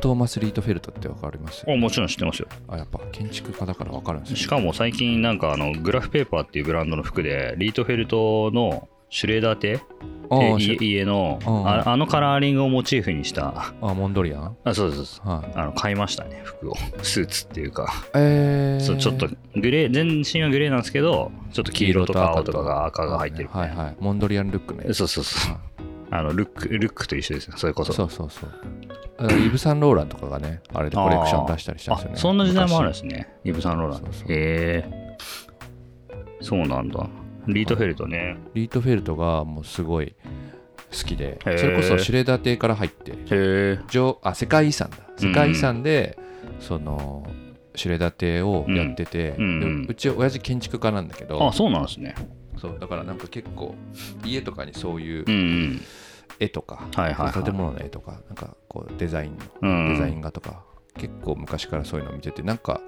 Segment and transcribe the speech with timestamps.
[0.00, 1.64] トーマス・リートフェルトってわかります？
[1.68, 2.48] あもちろん知ってますよ。
[2.68, 9.80] あやっぱ建築家だからわかるんですしよかも最近なんかあのグラフペーパーっていうブランドの服でリートフェルトのシュレーダー邸？
[10.30, 13.74] 家家のうんああのカラーリングをモチーフにした。
[13.80, 14.56] あモンドリアン。
[14.62, 15.02] あそうですそう。
[15.04, 15.52] ですはい。
[15.56, 16.74] あの買いましたね服を。
[17.02, 17.92] スーツっていうか。
[18.14, 23.96] えー、そうちょっとグレー全身はグレーなんですけどちょっと黄色とか青とかが赤が入ってるはいはい。
[23.98, 25.56] モンドリアンルックねそうそうそう
[26.12, 27.54] あのルックルックと一緒ですよ。
[27.56, 27.92] それこそ。
[27.92, 28.50] そうそうそう。
[29.18, 32.14] だからイブ・サンローランとかがねあれでコレクション出したりしたんですよね。
[32.16, 33.28] あそんな時代もあるんで昔すね。
[33.44, 34.00] イブ・サンローラン。
[34.00, 35.16] へえ
[36.40, 37.08] そうなんだ。
[37.46, 38.36] リートフェルトね。
[38.54, 40.14] リートフェルトがもうすごい
[40.90, 43.12] 好きでそれこそシュレーダー邸から入って
[44.22, 44.96] あ世界遺産だ。
[45.16, 46.18] 世界遺産で、
[46.58, 47.26] その
[47.74, 49.44] シュレーダー邸をやってて、うん。
[49.44, 49.86] うん。
[49.86, 52.14] でうち親父建築家なんだけどあそうなんですね。
[52.56, 53.74] そうだからなんか結構
[54.24, 55.80] 家とかにそういううんうん
[56.40, 59.92] 絵とか、はいはいはい建物の絵とかなんかこうデザインうの、ん。
[59.92, 60.64] デザイン画とか
[60.96, 62.80] 結構昔からそういうのを見ててなんか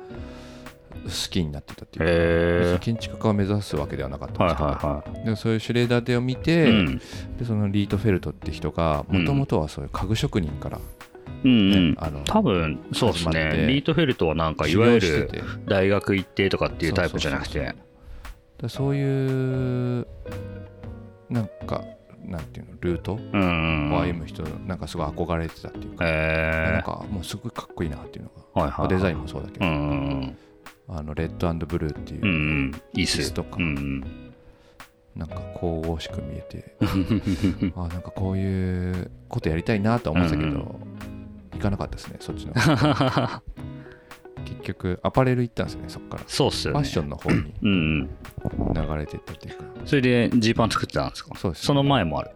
[1.04, 6.98] 好きになってたっていうか、建築家を目指すわけではなかったんはいですけど、はいはでそういうシュレーダー邸を見いて、うん。
[7.38, 10.80] でそのリートフェルトって人がもともとはそういう家具職人から、
[11.44, 11.94] うんねうん。
[11.98, 13.66] あの多分そうですね。
[13.68, 15.30] リートフェルトはなんかい修わゆる
[15.66, 17.74] 大学行ってとかっていうタイプじゃなくて。
[18.58, 20.06] だそういう
[21.28, 21.82] なんか
[22.24, 23.14] なんていうのルート？
[23.14, 24.00] をうんうん。
[24.00, 26.14] 歩む人なんかすごい憧れてたっていうか、なん
[26.78, 29.74] へかもうすごいかっこいいなっていうのが、デザインもそうだけど、うんう
[30.26, 30.38] ん
[30.88, 33.56] あのレッドブルーっていう、椅子とか。
[33.58, 34.04] うん
[35.14, 36.74] なんか神々しく見えて。
[36.80, 40.92] うんあなんかこういうことやりたいなとは思ってたけど、うん
[41.52, 42.54] 行かなかったですねそっちの
[44.44, 46.22] 結局アパレル行ったんですよねそっから。
[46.26, 46.80] そうっすよね。
[46.80, 47.36] ファッションの方に。
[47.62, 48.08] うんうん。
[48.74, 49.64] 流れていったっていうか。
[49.84, 51.34] それでジーパン作ってたんですか？
[51.38, 51.64] そうです。
[51.66, 52.30] その前もある。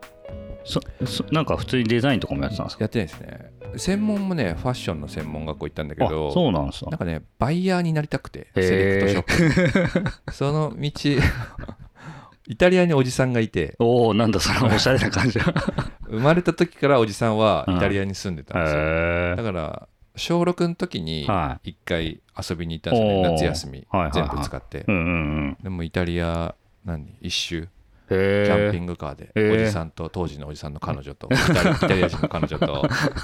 [0.65, 2.85] そそなんか普通にデザインとかもやってたんですか？
[2.85, 3.53] やってないですね。
[3.77, 9.53] 専門もねファッションの専門学校行ったんだけあどそうなんですかなんかねバイヤーになりたくてセレクトショ
[9.93, 10.33] ップ。
[10.33, 10.91] その道
[12.49, 13.75] イタリアにおじさんがいて。
[13.81, 15.39] おおなんだそのおしゃれな感じ
[16.09, 23.33] 生まれた時からおじさんはイタリアに住んでたんですよ、へだから小6の時には一回遊びに行ったんですよね、おー。
[23.33, 24.29] 夏休み、はいはいはい。
[24.29, 25.09] 全部使って、うんうんう
[25.53, 25.57] ん。
[25.63, 26.55] でもイタリア
[26.85, 27.17] 何？
[27.21, 27.69] 一周。
[28.09, 31.37] へキャンピえングカーで、おじさんと当時のおじさんの彼女とイ
[31.81, 32.67] タリア人の彼女と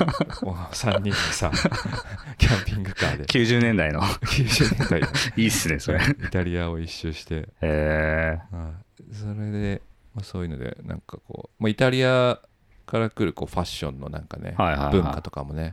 [0.44, 1.52] もう3人でさ
[2.36, 3.24] キャンピングカーで。
[3.24, 4.00] 90年代の。
[4.02, 5.00] 90年代。
[5.00, 6.00] のいいっすねそれ。
[6.00, 8.70] へイタリアを一周して、えは
[9.08, 9.14] い。
[9.14, 9.82] それで、
[10.14, 12.40] まあ、そういうのでなんかこう、まあ、イタリア
[12.84, 14.92] から来るこうファッションのなんかね、はいはいはい。
[14.94, 15.70] 文化とかもね、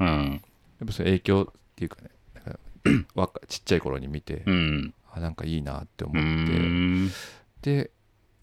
[0.80, 4.94] やっうんぱその影響っていうかねなんか若 ちっちゃい頃に見て、うん。
[5.12, 7.10] あなんかいいなって思うって、ん。
[7.62, 7.92] で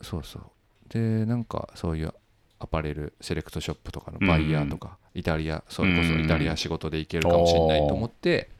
[0.02, 0.42] そうそう。
[0.88, 2.12] でなんかそういう
[2.58, 8.50] アパレルセレクトショップとかのバイヤーとか、イタリアそれこそイタリア仕事で行けるかもしれないと思って、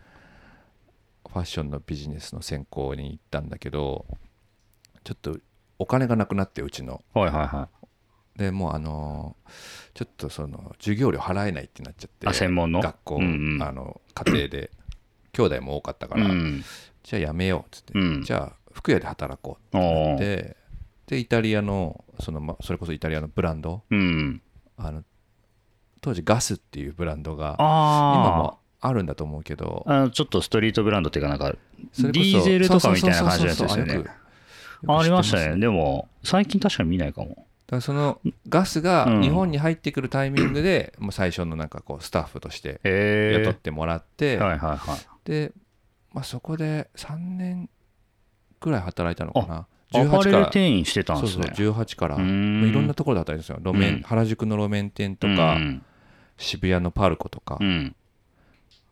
[1.29, 4.07] ファッションのビジネスの専攻に行ったんだけど
[5.05, 5.39] ちょっと
[5.79, 7.05] お金がなくなってうちの。
[7.15, 7.76] はいはいはい
[8.37, 12.83] でもうあのーちょっとその授業料払えないってなっちゃってあ専門の？
[12.83, 13.63] 学校、うんうん。
[13.63, 14.71] あの家庭で
[15.33, 16.63] 兄弟も多かったから、うん。
[17.03, 18.23] じゃあやめようっつって、うん。
[18.23, 20.57] じゃあ服屋で働こうってなって
[21.07, 24.43] でイタリアのその、ま、それこそイタリアのブランドうん。
[24.77, 25.03] あの
[26.03, 31.57] 当時ガスっていうブランドが今あもあるんだと思うけどああのちょっとストリートブランドっていうかなんか
[31.99, 34.05] ディーゼルとかみたいな感じのやつですよね。
[34.89, 39.23] ありましたねでも最近確かに見ないかもだからそのガスがうん。
[39.23, 45.29] 日本に入ってくるタイミングで、 もう最初のなんかこうスタッフとして雇ってもらって、はいはいはい。
[45.29, 45.53] で、
[46.13, 47.69] まあ、そこで3年
[48.61, 49.67] ぐらい働いたのかな。
[49.95, 53.73] アパレルから店員してたんそうそうですね18からいろんなところで働いてたんですよ。
[53.73, 54.03] 路面、うん。
[54.03, 55.83] 原宿の路面店とか、うん。
[56.37, 57.95] 渋谷のパルコとか、うん。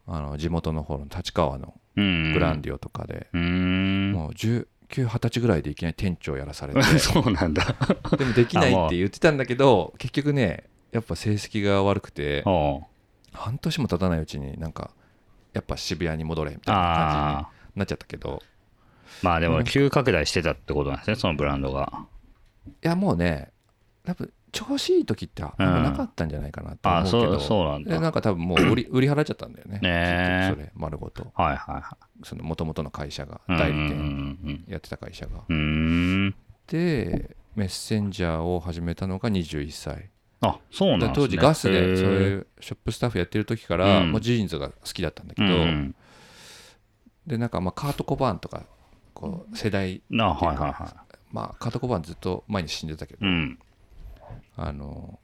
[0.07, 2.33] あの地元の方の立川のうん。
[2.33, 4.13] グランディオとかで、うーん。
[4.13, 4.35] もう
[4.89, 6.83] 19、20歳ぐらいでいきなり店長やらされて。
[6.99, 7.65] そうなんだ。
[8.17, 12.45] でもできないって言ってたんだけど結局ねやっぱ成績が悪くて
[13.33, 14.91] 半年も経たないうちになんか
[15.53, 18.43] やっぱ渋谷に戻れみたいな感じになっちゃったけど。
[19.23, 22.07] まあでも急拡大してたってことなんですねそのブランドが。
[22.67, 23.53] いやもうね
[24.05, 27.91] 多分調子いい時ってあんまなかったんじゃないかなと思うけど、そうそうなんだ。
[27.91, 29.81] でなんか多分もう売り 売り払っちゃったんだよね。
[29.81, 31.33] ねそれ丸ごと。
[31.35, 35.43] はいはいはその元々の会社がい代理店やってた会社が。
[36.67, 40.11] でメッセンジャーを始めたのが21歳。
[40.41, 41.15] あそうなんですね。
[41.15, 44.13] で当時ガスでそういうショップスタッフやってる時から、うん。
[44.13, 45.95] もうジーンズが好きだったんだけど、うん
[47.27, 48.65] でなんかまあカート・コバーンとか
[49.15, 53.59] こう世代あはいはいはまあカート・コバーンずっと前に死んでたけど、いうん
[54.57, 55.19] あの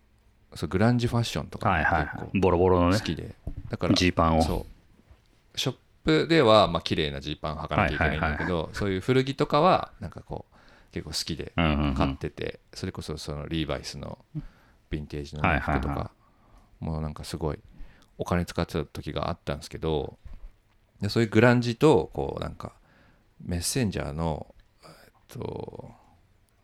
[0.54, 2.40] そうグランジファッションとかはいはい結構はい。
[2.40, 2.98] ボロボロのね。
[2.98, 3.34] 好、きで、
[3.68, 4.42] だからジーパンを。
[4.42, 4.66] そ
[5.54, 5.58] う。
[5.58, 10.56] ショップではまあ綺麗なジーパン履かなきゃいけないんだけど、そういう古着とかはなんかこう
[10.92, 11.94] 結構好きでうんうんうん。
[11.94, 14.18] 買ってて、それこそそのリーバイスの
[14.90, 15.78] ヴィンテージのはいはいはい。
[15.80, 16.10] 服とか、
[16.80, 17.58] もうなんかすごい
[18.20, 20.18] お金使ってた時があったんですけど
[21.00, 22.72] でそういうグランジとこうなんか
[23.42, 24.54] メッセンジャーの
[24.84, 25.90] えっと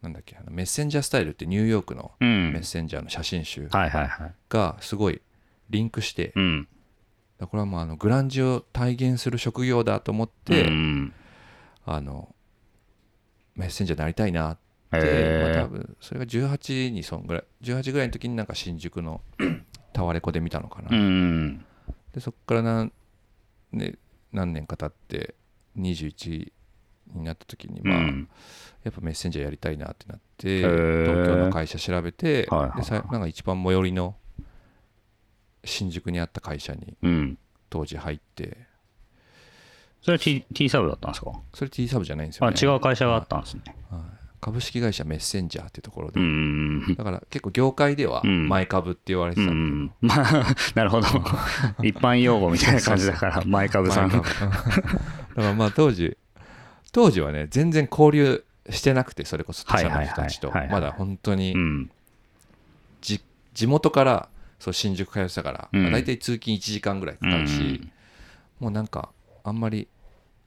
[0.06, 2.52] なんだっけあのメッセンジャースタイルってニューヨークのうん。
[2.52, 3.68] メッセンジャーの写真集。
[4.48, 5.20] がすごい
[5.68, 6.32] リンクして、
[7.40, 11.12] これはもうあのグランジを体現する職業だと思って、うん
[11.88, 12.34] あの
[13.54, 14.58] メッセンジャーになりたいなっ
[14.90, 19.20] て、まあ、多分それが18にそんぐらい18ぐらいの時になんか新宿の
[19.94, 21.64] タワレコで見たのかな、うん。
[22.12, 22.92] でそこから何,、
[23.72, 23.94] ね、
[24.32, 25.36] 何年か経って
[25.78, 26.52] 21
[27.14, 28.28] になった時にまあ、うん
[28.86, 34.14] やっぱメッセンジャーやりたいなってなって東京の会社調べて、はいはいでさなんか一番最寄りの
[35.64, 37.38] 新宿にあった会社にうん。
[37.68, 38.56] 当時入って
[40.00, 41.32] それは T, T サブだったんですか？
[41.52, 43.62] それ T サブじゃないんですよあ、ね違う会社があったんですね。
[44.40, 46.94] 株式会社メッセンジャーっていうところうで、ん。
[46.94, 49.54] だから結構業界ではうん前株って言われてうたん
[49.86, 49.92] ん。
[50.00, 50.46] まあ、
[50.76, 51.08] なるほど。
[51.82, 54.10] 一般用語みたいな感じだから、前株さん。
[54.14, 54.22] だか
[55.36, 56.16] らまあ当時
[56.92, 60.50] 当時はね全然交流してなくてそれこそ他社の人たちと。
[60.70, 61.54] まだ本当に
[63.54, 64.28] 地元から
[64.58, 65.82] そう新宿通ってたから、うん。
[65.82, 67.90] まあ大体通勤1時間ぐらいかかるし、うん
[68.58, 69.10] もうなんか
[69.44, 69.86] あんまり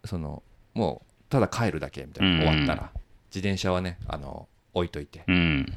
[0.03, 0.41] その
[0.73, 2.91] もうただ帰るだけみたいな、うん終わったら。
[3.29, 5.23] 自転車はねあの置いといて。
[5.27, 5.73] うん。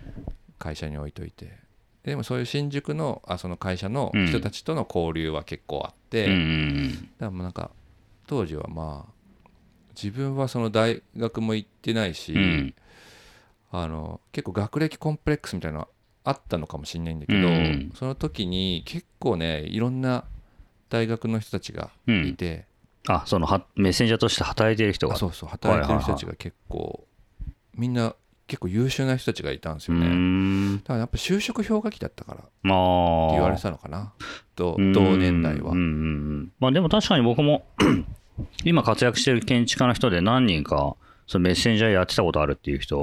[0.58, 1.58] 会社に置いといて。
[2.04, 4.26] でもそういう新宿のあその会社のうん。
[4.28, 7.08] 人たちとの交流は結構あって、だかうん。
[7.18, 7.70] らもうなんか
[8.26, 9.11] 当時はまあ
[9.94, 12.74] 自分はその大学も行ってないし、うん
[13.74, 15.88] あの結構学歴コンプレックスみたいなの
[16.24, 20.24] あったのかもしれないんだけど、うんその時に結構ねいろんな
[20.90, 22.66] 大学の人たちがいて、
[23.08, 25.14] あ、そのはメッセンジャーとして働いている人が。
[25.14, 27.06] あそうそう働いてる人たちが結構、
[27.74, 28.14] みんな
[28.46, 30.08] 結構優秀な人たちがいたんですうよね。
[30.08, 30.76] ん。
[30.78, 33.32] だからやっぱ就職氷河期だったからってまあ。
[33.32, 34.12] 言われてたのかな
[34.54, 35.86] とうん同年代はうんうんう
[36.42, 37.64] んまあでも確かに僕も
[38.64, 40.96] 今活躍してる建築家の人で何人か
[41.26, 43.02] そのメッセンジャーやってたことあるっていう人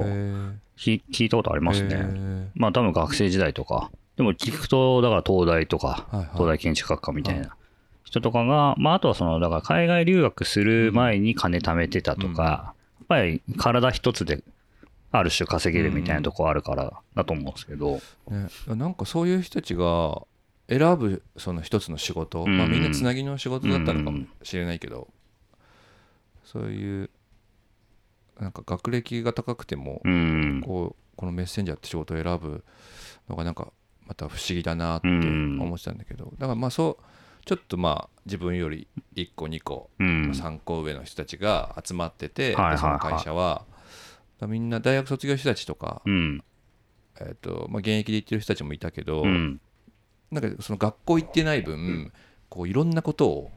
[0.78, 1.96] 聞聞いたことありますへね。
[1.96, 2.48] ー。
[2.56, 3.92] まあ多分学生時代とか。
[4.16, 7.56] でも聞くと、だから東大とか、東大建築学科みたいな
[8.04, 14.44] 人とかが、まああとはその、だから海外留学する前に金貯めてたとか、やっぱり体一つで
[15.12, 20.22] ある種稼げるみたいなとこあるからだと思うんですけど、ね、なんかそういう人たちが
[20.68, 22.58] 選ぶその一つの仕事、うん。
[22.58, 25.08] まあ、みんなつなぎの仕事だったのかもしれないけど、
[26.52, 27.10] そういう
[28.40, 30.62] なんか学歴が高くても、うん。
[30.66, 32.64] こうこのメッセンジャーって仕事を選ぶ
[33.28, 33.72] のがなんか
[34.08, 37.04] また不思議だなって思ってたんだけど、だからまあそう
[37.46, 40.32] ちょっとまあ自分より1個2個、うん。
[40.32, 43.66] 3個上の人たちが集まってて、ではいはいはいその会社は
[44.48, 46.44] みんな大学卒業した人たちとか、うん。
[47.20, 49.62] えーとまあ、現役で行ってる人たちもいたけど、うん。
[50.32, 52.12] なんかその学校行ってない分
[52.48, 53.52] こういろんなことを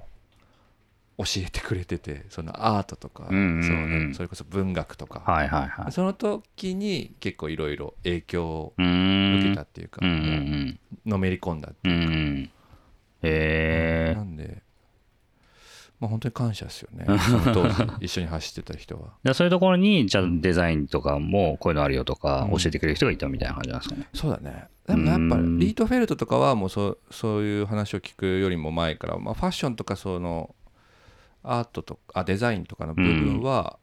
[1.25, 3.77] 教えてくれててそのアートとか、うんうんうんそう
[4.09, 5.93] ねそれこそ文学とか、はいはいはい。
[5.93, 9.39] その時に結構いろいろ影響をうーん。
[9.39, 11.95] 受けたっていうか、うんうもうんのめり込んだってうん。
[11.95, 12.51] ういうか、ん。
[13.23, 14.63] へなんで、
[16.01, 17.07] まあ、本当に感謝ですよね
[17.55, 19.33] 当時一緒に走ってた人はえ。
[19.35, 24.09] そういうところに、じゃあデザインとかもこういうのあるよとかうん教えてくれる人がいたみたいな感じなんですかね。
[24.15, 30.55] そうだねでもやっぱうんリートフェルトとかはもうそうそういう話を聞くよりも前から、まあ、ファッションとかその
[31.43, 33.79] アートとかあデザインとかの部分は、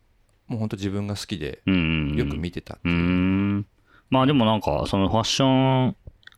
[0.47, 1.61] もう本当自分が好きで。
[1.65, 2.89] よく見てたって。
[4.09, 5.95] まあでもなんか、そのファッション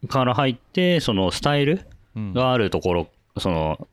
[0.08, 1.82] から入って、そのスタイル
[2.16, 3.88] うんがあるところ、その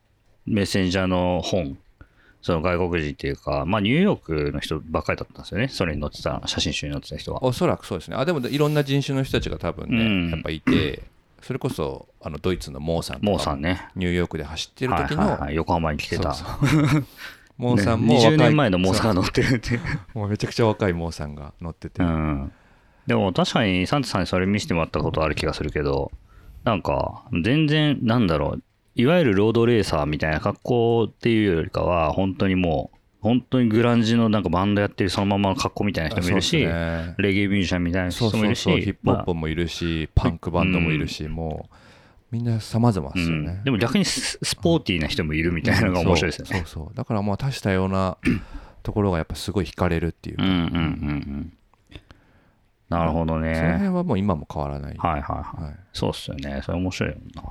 [0.46, 1.78] メッセンジャーの本、
[2.42, 5.68] その外国人っていうか、まあニューヨークの人ばっかりだったんですよね。
[5.68, 7.44] それに載ってた、写真集に載ってた人は。
[7.44, 11.02] おそらくそうですねあでもいろんな人種の人たちが多分ね、うんやっぱいて
[11.42, 13.88] それこそあのドイツのモーさんとかもモーさんね。
[13.94, 16.34] ニューヨークで走ってる時の、はいはいはい、横浜に来てた。
[17.56, 19.80] モーさんもね若い、20年前のモーさんが乗ってるって。
[20.14, 22.52] もうめちゃくちゃ若いモーさんが乗ってて、うん。
[23.06, 26.12] でも確かにサンタさんにそれ見せてもらったことある気がするけど、
[26.64, 28.62] なんか全然なんだろう、
[28.94, 41.74] いわゆるロードレーサーみたいな格好っていうよりかは、本当にもう、本当にグランジのなんかバンドやってるそのままの格好みたいな人もいるし、ねレゲエミュージシャンみたいな人もいるし、ヒップホップまもいるし、パンクバンドもいるし、もう
[42.30, 46.50] みんな様々あですよね、うんでも逆にススポーティーな人もいるみたいなのが面白いですよね。
[46.50, 48.18] そうそうそうだからまあ多種多様な
[48.82, 51.52] ところがやっぱすごい惹かれるっていうか、うんうんうん
[52.88, 53.54] なるほどそのね。
[53.72, 55.64] 辺はもう今も変わらない、はいはいはい。
[55.64, 56.62] はいそうっすよね。
[56.64, 57.42] それ面白いもんな。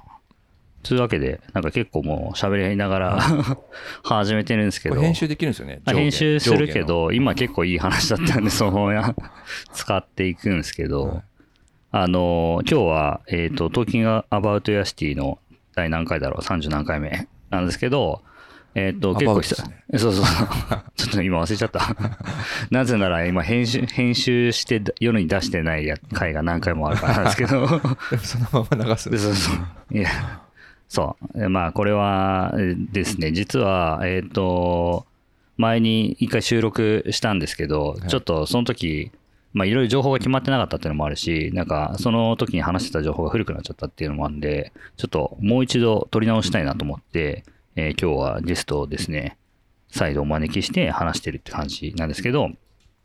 [0.90, 3.20] というわけで、なんか結構もう喋りながら
[4.04, 5.02] 始めてるんですけど。
[5.02, 9.16] 編集できるんですよね編集するけど、今結構いい話だったんで、 そのまま
[9.74, 11.22] 使っていくんですけど、はい
[11.92, 15.40] あのー今日は、えっ、と、トーキングアバウトヤシティの
[15.76, 18.22] 第何回だろう、30何回目なんですけど、
[18.76, 20.48] えっ、と、結構久ねそうそうそう。
[20.96, 21.82] ちょっと今忘れちゃった。
[22.70, 29.98] なぜなら今編集、編集して世に出してないや回が何回もあるからなんですけど、そのまま流すそうそう。
[29.98, 30.10] いや、
[30.88, 31.44] そう。
[31.44, 35.06] えまあ、これはえですね、実は、えっ、と、
[35.58, 39.12] 前に一回収録したんですけど、はいちょっとその時、
[39.54, 47.44] まあ、いろいろ情報が決まってなかったっていうのもあるし、なんか、その時に話してた情報が古くなっちゃったっていうのもあるんで、ちょっともう一度取り直したいなと思って、
[47.76, 49.38] えー今日はゲストをですね、
[49.90, 52.50] 再度お招きして話してるって感じなんですけど、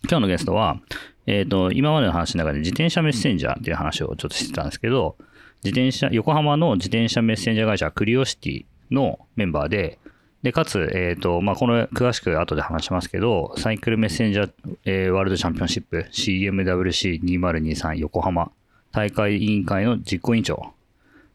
[0.09, 0.81] 今日のゲストは、
[1.27, 5.17] えっ、と、今までの話の中で自転車メッセンジャーっていう話をちょっとしてたんですけど、
[5.65, 9.99] 自転車、横浜の自転車メッセンジャー会社クリオシティのメンバーで、
[10.43, 14.53] で、かつ、えっ、と、まあ、この詳しく後で話しますけど、サイクルメッセンジャー、
[14.85, 18.51] えーワールドチャンピオンシップ CMWC2023 横浜
[18.91, 20.73] 大会委員会の実行委員長、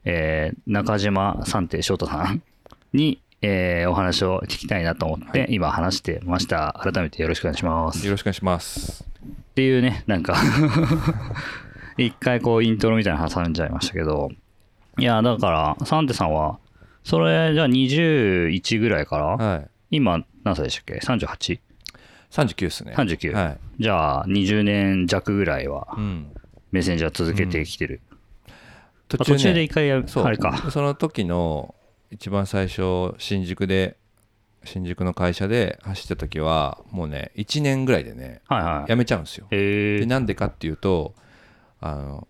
[0.03, 2.43] えー中島三定翔太さん
[2.91, 6.77] に、えーお話を聞きたいなと思って、今話してました。
[6.83, 8.05] 改めてよろしくお願いします。
[8.05, 9.05] よろしくお願いします
[9.51, 10.35] っていうね、なんか
[11.97, 14.29] 一回こうイントロみたいなの挟んじゃいましたけど、
[14.97, 16.59] いや、だから、サンテさんは、
[17.03, 21.59] それじゃあ21ぐらいから、はい今何歳でしたっけ ?38?39?
[22.29, 26.27] 39ですねはいじゃあ20年弱ぐらいはうん
[26.71, 28.01] メッセンジャー続けてきてる。
[29.07, 30.69] 途あ途中でね一回やそうあれか。
[30.69, 31.73] その時の
[32.11, 33.95] 一番最初新宿で
[34.65, 38.91] 新宿の会社で走った時はもうね1年ぐらいでねはいはい。
[38.91, 41.15] 辞めちゃうんですよえー、でなんでかっていうと
[41.79, 42.27] あの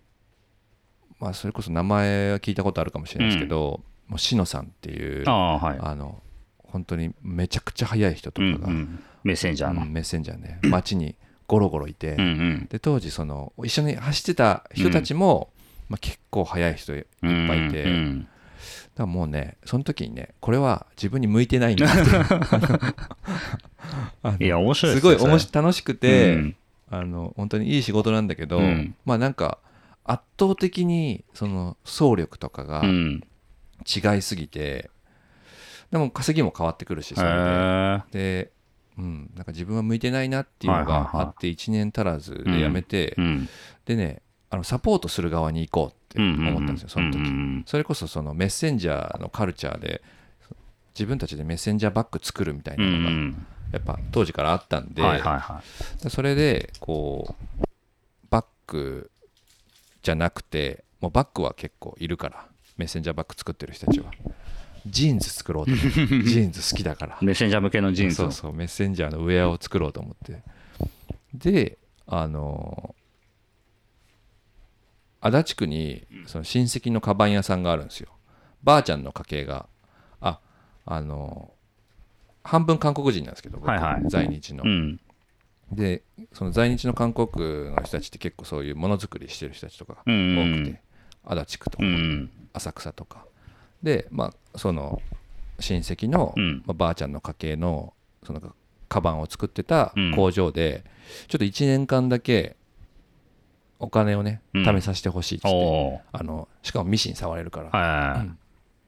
[1.20, 5.78] まあそれこそ名前は聞いたことあるかもしれないですけど、もう篠さんっていうああ、はい。
[5.80, 6.22] あの
[6.58, 9.82] 本当にめちゃくちゃ速い人とうんかが、うん、メッセンジャーの。
[9.82, 10.60] うんメッセンジャーね。
[10.62, 12.66] 街にゴロゴロいて、うんうん。
[12.70, 15.50] で当時その一緒に走ってた人たちも、
[15.88, 18.28] まあ、結構速い人いっぱいいて、うんうん
[18.94, 21.90] だからもうねその時にねこれは自分に向いてないんだっ
[24.38, 26.56] て いや、面白いすごい面白楽しくて、うん
[26.90, 28.94] あの本当にいい仕事なんだけど、うん。
[29.04, 29.58] まあなんか
[30.04, 33.24] 圧倒的にその走力とかがうん。
[33.86, 34.90] 違いすぎて、
[35.90, 37.28] でも稼ぎも変わってくるしそれ
[38.10, 38.44] で。
[38.44, 38.52] で、
[38.98, 43.48] うん、なんか自分は向いてないなっていうのがあって1年足らずで辞めて、うん。
[43.86, 50.02] でねあのサポートする側に行こうって思ったんですよ、その時、うんそれこそそのメッセンジャーのカルチャーで
[50.94, 55.62] 自分たちでメッセンジャーバッグ作るみたいうんうなのがんやっぱ当時からあったんで、はいはいは
[56.08, 57.66] それでこう
[58.30, 59.10] バッグ
[60.02, 62.46] じゃなくてもうバッグは結構いるから
[62.76, 64.10] メッセンジャーバッグ作ってる人たちは。
[64.86, 65.90] ジーンズ作ろうと思って
[66.24, 67.18] ジーンズ好きだから。
[67.20, 67.24] い。
[67.24, 68.24] メッセンジャー向けのジーンズを。
[68.26, 70.42] そうそうメッセンジャーのウェアを作ろうと思って。
[71.34, 72.94] であの
[75.20, 78.08] 足立区にその親戚のカバン屋さんがあるんですよ。
[78.62, 79.68] ばあちゃんの家系が。
[80.20, 80.40] あ
[80.86, 81.52] あの
[82.48, 83.68] 半分韓国人なんですけど、僕。
[83.68, 84.08] はいはい。
[84.08, 85.00] 在日の、うん。
[85.70, 86.02] で
[86.32, 90.62] その在日の韓国の人たちって結構そういうものづくりしてる人たちとかがうんうん。
[90.62, 90.80] 多くて、
[91.26, 92.30] 足立区とかうん。
[92.54, 93.26] 浅草とか。
[93.82, 95.02] でまあその
[95.60, 96.62] 親戚の、うん。
[96.64, 97.92] まあ、ばあちゃんの家系の
[98.24, 98.40] その
[98.88, 100.14] カバンを作ってたうん。
[100.14, 100.84] 工場で、
[101.28, 102.56] ちょっと1年間だけ
[103.78, 104.62] お金をねうん。
[104.62, 108.38] 貯めさせてほしいっつって、あのしかもミシン触れるから、はい、うん。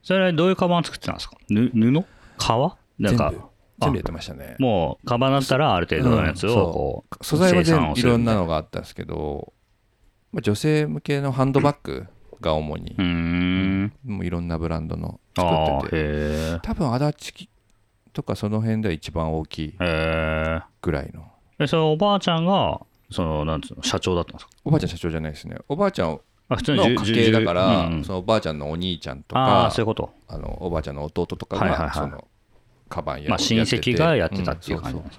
[0.01, 1.37] それはどういうカバンを作ってたんですか？
[1.47, 2.03] ぬ布？
[2.39, 2.75] 革？
[2.97, 3.50] なんか
[3.81, 9.53] 全部やってましたねもうカバンだったらある程度のやつをこう、素材は全部いろんなのがあったんですけど、
[10.31, 12.07] まあ、女性向けのハンドバッグ
[12.39, 13.93] が主にう、ーん。
[14.05, 15.95] もういろんなブランドの作ってて。
[15.97, 17.47] へ多分足立
[18.13, 21.31] とかその辺では一番大きいぐらいの。
[21.59, 24.51] えそれおばあちゃんがそのなんつうの社長だったんですか？
[24.65, 25.57] おばあちゃん社長じゃないですね。
[25.69, 26.19] おばあちゃん
[26.49, 28.03] あ普通にの家系だから、うんうん。
[28.03, 30.11] そのおばあちゃんのお兄ちゃんとああかそういうこと。
[30.27, 31.93] あのおばあちゃんの弟とかが、はいはいはい。
[31.93, 32.27] その
[32.91, 35.11] カバンやまあ親戚がやってたっていう感じんそう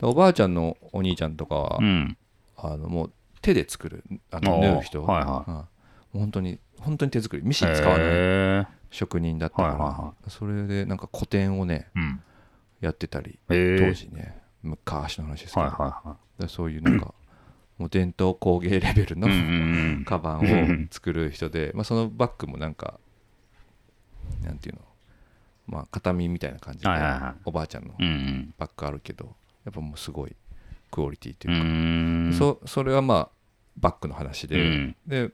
[0.00, 0.10] そう。
[0.10, 2.16] おばあちゃんのお兄ちゃんとかは、うん。
[2.56, 5.68] あのもう手で作るあの縫う人、はいは
[6.14, 6.18] い。
[6.18, 7.42] 本当に本当に手作り。
[7.44, 12.20] ミシン使わないへ職人だったから、はいはいはそれでなんか個展をねえうん。
[12.80, 17.14] やってたり当時ね昔の話ですけど、はいはいはでそういうなんか
[17.78, 19.28] もう伝統工芸レベルの
[20.04, 22.98] カバンを作る人で、まあ、そのバッグもなんか
[24.44, 24.82] なんていうの
[25.66, 30.36] まあ形見みたいな感じで、はいはいはいおばあちゃんのうんうんバッグあるけどやっぱもうすごい
[30.90, 33.28] クオリティとういうか、そそれはまあ
[33.78, 34.96] バックの話で、うん。
[35.06, 35.30] で、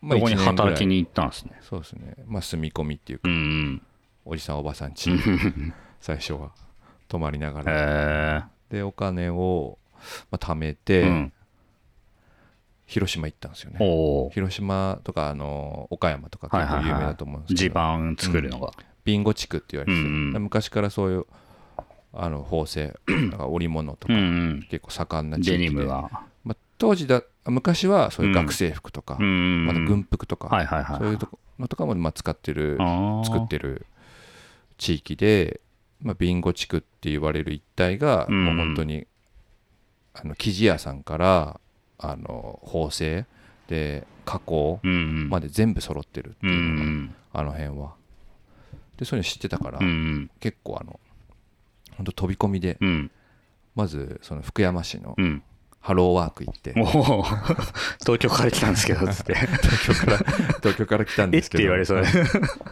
[0.00, 1.58] まあ、そこに一年ぐらい働きに行ったんですね。
[1.62, 3.82] そうですねまあ住み込みっていうか、うん。
[4.24, 5.10] おじさんおばさんち
[6.00, 6.52] 最初は
[7.08, 8.76] 泊まりながへらえ。
[8.76, 9.78] でお金を、
[10.30, 11.32] まあ、貯めうて、ん。
[12.86, 13.78] 広島行ったんですよね。
[14.34, 18.72] 広島とかあの岡山とかはいはいはい結構有名だと思うんですけ地ど、盤作るのが。
[19.04, 21.26] ビンゴ地区って言われてて、うんうん昔からそういう
[22.14, 24.68] あの縫製 なんか織物とうんうかん。
[24.68, 26.10] 結構盛んな地デ域で、ニムが。
[26.44, 29.66] まあ、当時だ昔はそういう学生服とか、うん。
[29.66, 30.98] また軍服とか、はいはいはい。
[30.98, 32.76] そういうとこのとかもまあ使ってる
[33.24, 33.86] 作ってる
[34.78, 35.60] 地域で、
[36.00, 39.06] まあ、ビンゴ地区って言われる一帯がうんもう本当に
[40.14, 41.60] あの生地屋さんから
[41.98, 43.24] あの縫製
[43.68, 45.28] で加工うんうん。
[45.30, 47.14] まで全部揃ってるってうんういうのが、ん。
[47.34, 47.94] あの辺は
[48.96, 50.30] でそういうの知ってたから、うんうん。
[50.40, 51.00] 結構あの
[51.96, 53.10] 本当飛び込みでうん。
[53.74, 55.42] まずその福山市のうん。
[55.82, 56.74] ハローワーク行って。
[57.98, 59.34] 東京から来たんですけど、つって。
[59.34, 62.08] 東京から東京から来たんですけどて言われそうで。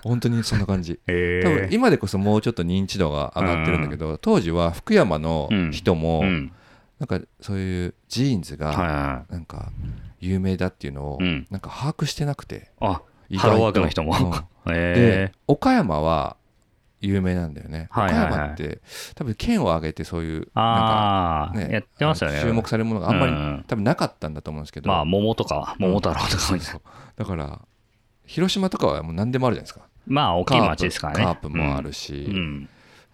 [0.05, 6.53] 本当にそんな感じ え多分今でこそもうちょっと認知度が上がってるんだけど、当時は福山の人も、うん。
[7.01, 9.73] なんかそういうジーンズはいがはなんか
[10.21, 12.61] 有名だっていうのをうんなんか把握してなくて、い。
[12.81, 14.15] あ、意外ワークの人も。
[14.67, 14.75] うん。
[14.75, 16.37] えで岡山は
[17.01, 18.27] 有名なんだよね、はいはいはい。
[18.27, 18.81] 岡山って
[19.15, 22.41] 多分県を挙げてそういうなんかああ、ねやってますよね。
[22.43, 26.59] 注目されるものがあんまり、うん多分なかったんだと思うんですけど、まあ、桃とか、桃太郎とかう
[27.17, 27.61] だから
[28.27, 29.87] 広島とかはもう何でもあるじゃないですか。
[30.07, 31.25] まあ、大きい町ですからね。
[31.25, 32.69] カープカープもあるし、うん。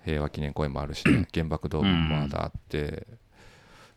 [0.05, 3.07] 平和記念公園もあるし、ね、原爆ドームもまだあって、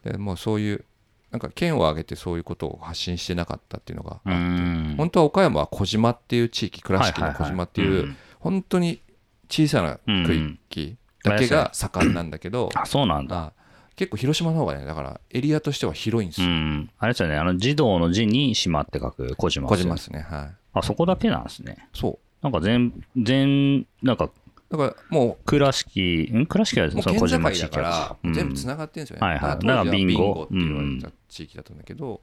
[0.03, 0.85] でもうそういう
[1.31, 4.95] なんか県を挙げてそういうことを発信してなかったっていうのがあうって、ん。
[4.97, 9.01] 本当は岡山は小島っていう地域倉敷の小島っていう、本当に
[9.49, 10.33] 小さな区
[10.69, 13.37] 域だけが盛んなんだけど、あ、そうなんだ。
[13.37, 13.53] あ
[13.95, 16.89] 結構広島の方がねだからエリアとしては広いんですよ、うん。
[16.99, 19.97] あれですよね、あの、児童の字に島って書く小島小ですよね。
[19.97, 21.89] 島ですねはいあ、そこだけなんですね。
[21.93, 24.29] そうなんか全、全、なんか、
[24.71, 26.45] だからも倉敷、ん？
[26.45, 29.65] 倉敷はうもうその小県境だ島地域からかうん全部つながってるんですよね、はいはい。
[29.65, 32.21] だからビンゴビンゴって言われた地域だったんだけど、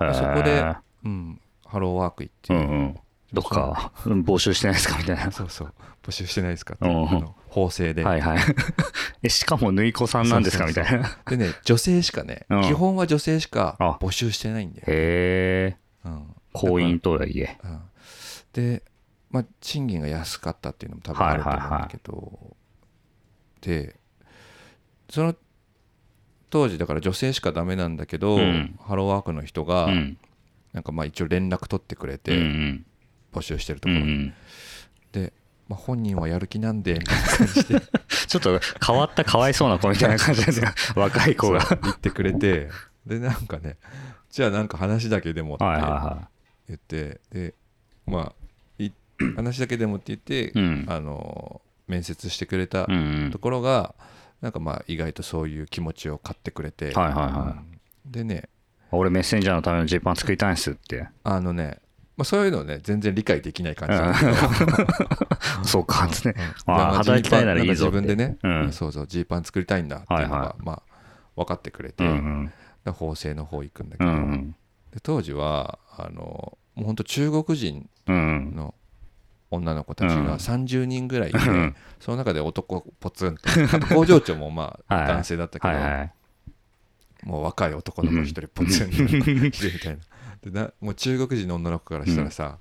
[0.00, 2.96] へーそこでうん、ハローワーク行って、うんうん。
[3.32, 5.30] どっか、うん募集してないですかみたいな。
[5.30, 5.72] そうそう。
[6.02, 8.38] 募集してないですかって、うんあの法制で、はいはい。
[9.22, 11.18] え、しかも、縫い子さんなんですかみたいな。
[11.26, 12.62] でね女性しかね、うん。
[12.62, 13.98] 基本は女性しかあ。
[14.00, 16.34] 募集してないんだよ、へえ、うん。
[16.52, 17.58] 婚姻とはいえ。
[17.64, 17.80] うん。
[18.52, 18.82] で、
[19.30, 22.56] まあ、賃金が安かったっていうのも多分あると思うんだけど、
[23.60, 23.96] で
[25.10, 25.34] その
[26.50, 30.18] 当時だから女性しかダメなんだけど、うんハローワークの人が、うん。
[30.72, 32.86] なんかまあ一応連絡取ってくれうんうて、ん。
[33.32, 34.00] 募集してるところ。
[35.12, 35.32] で、
[35.68, 37.80] まあ、本人はやる気なんでみたいな感じで
[38.28, 40.68] ちょっと変わったかわいそうな子みたいな感じですよ。
[40.94, 41.60] 若い子が。
[41.82, 42.68] 言ってくれて
[43.04, 43.76] でなんかね
[44.30, 46.28] じゃあなんか話だけでもってはいはいは
[46.68, 47.54] 言ってで
[48.06, 48.45] まあい
[49.36, 50.86] 話だけでもって言って、うん。
[50.88, 52.84] あの面接してくれたい。
[52.88, 52.92] う
[53.28, 53.30] ん。
[53.30, 53.94] ところが、
[54.40, 58.04] なんかまあ意外とそういう気持ちを買ってくれて、はいはいはい。
[58.06, 58.12] うん。
[58.12, 58.48] でね。
[58.92, 61.08] 俺メッセンジャーのためのジーパン作りたいんですって。
[61.24, 61.78] あのね、
[62.16, 66.38] まあ、そういうのね全然理解できない感じなんだけど、 そうか、つって。
[66.66, 68.72] う働きたいならいいぞ自分でね、うん。
[68.72, 70.82] そうそうジーパン作りたいんだっていうのが、はいはまあ
[71.36, 72.52] 分かってくれて、うんうん。
[72.84, 74.54] で縫製の方行くんだけうど、ん。
[74.92, 78.52] で当時はあのもう本当中国人うん。
[78.54, 78.74] の
[79.50, 80.26] 女の子たちうん。
[80.26, 81.74] が30人ぐらいいて、うん。
[82.00, 83.94] その中で男ポツンと。
[83.94, 85.08] 工場長もまあ はい。
[85.08, 86.12] 男性だったけど、はいはい。
[87.24, 88.90] もう若い男の子一人ポツン。
[88.90, 90.02] といるみたいな。
[90.42, 92.58] でなもう中国人の女の子からしたらさ、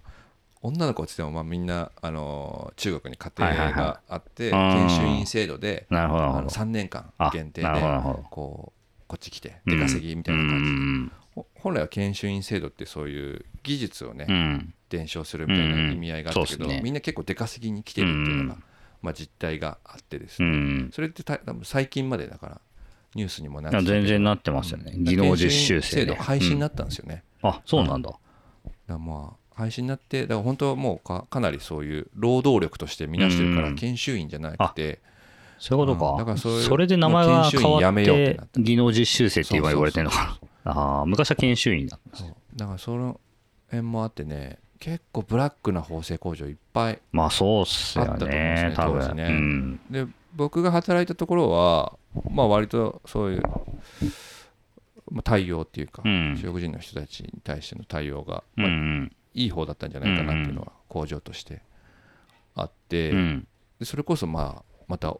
[0.62, 6.48] 女の子って言ってもまあみんな、あのー中国に家庭はいはいはがあって、うん研修員制度であのるほど。
[6.48, 7.68] 3年間あ限定で
[8.32, 14.74] こうこっち来て出稼ぎみたいな感じで、うんほ本来は研修員制度ってそういう技術をね、うん。
[14.90, 18.64] 伝承するみたいな意味合いがあったけど、うんねみんな結構出稼ぎに来てるっていうのが、うん
[19.02, 20.92] まあ、実態があってですうね、ん。
[20.94, 22.62] それってた多分最近までだから
[23.16, 24.94] ニュースにもなって全然なってますよね。
[24.96, 26.20] うん技能実習生制度ね。
[26.20, 28.12] 廃止になったんですよね、あ、そうなんだ。
[28.88, 35.00] だまあ廃止になってだから本当はもうかかなりそういう労働力として見なしてるからうん研修員じゃなくて、
[35.60, 36.12] そういうことか。
[36.12, 40.72] うんだからそういうそれで名前がもう研修変わっ員やめようって技能実習生って今言われてるのかな。
[40.72, 42.24] ああ、昔は研修員だった
[42.56, 43.20] だからその
[43.68, 49.16] 辺もあってね結構ブラックな縫製工場いっぱいまあそうっすよあったと思うんですね、ね多当時分。
[49.16, 49.80] ねうん。
[49.90, 51.98] で僕が働いたところは
[52.30, 53.42] まあ割とそういう、
[55.10, 59.12] まあ、対応っていうか、うん中国人の人たちに対しての対応が、うんうまあん。
[59.34, 61.62] いい方だったんじゃないかなっていうのは工場として
[62.56, 63.48] あって、うん。
[63.80, 65.18] でそれこそまあまた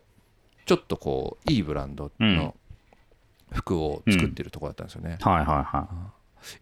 [0.66, 2.56] ちょっとこういいブランドの
[3.52, 6.12] 服を作ってるところだったんですよね、はいはいは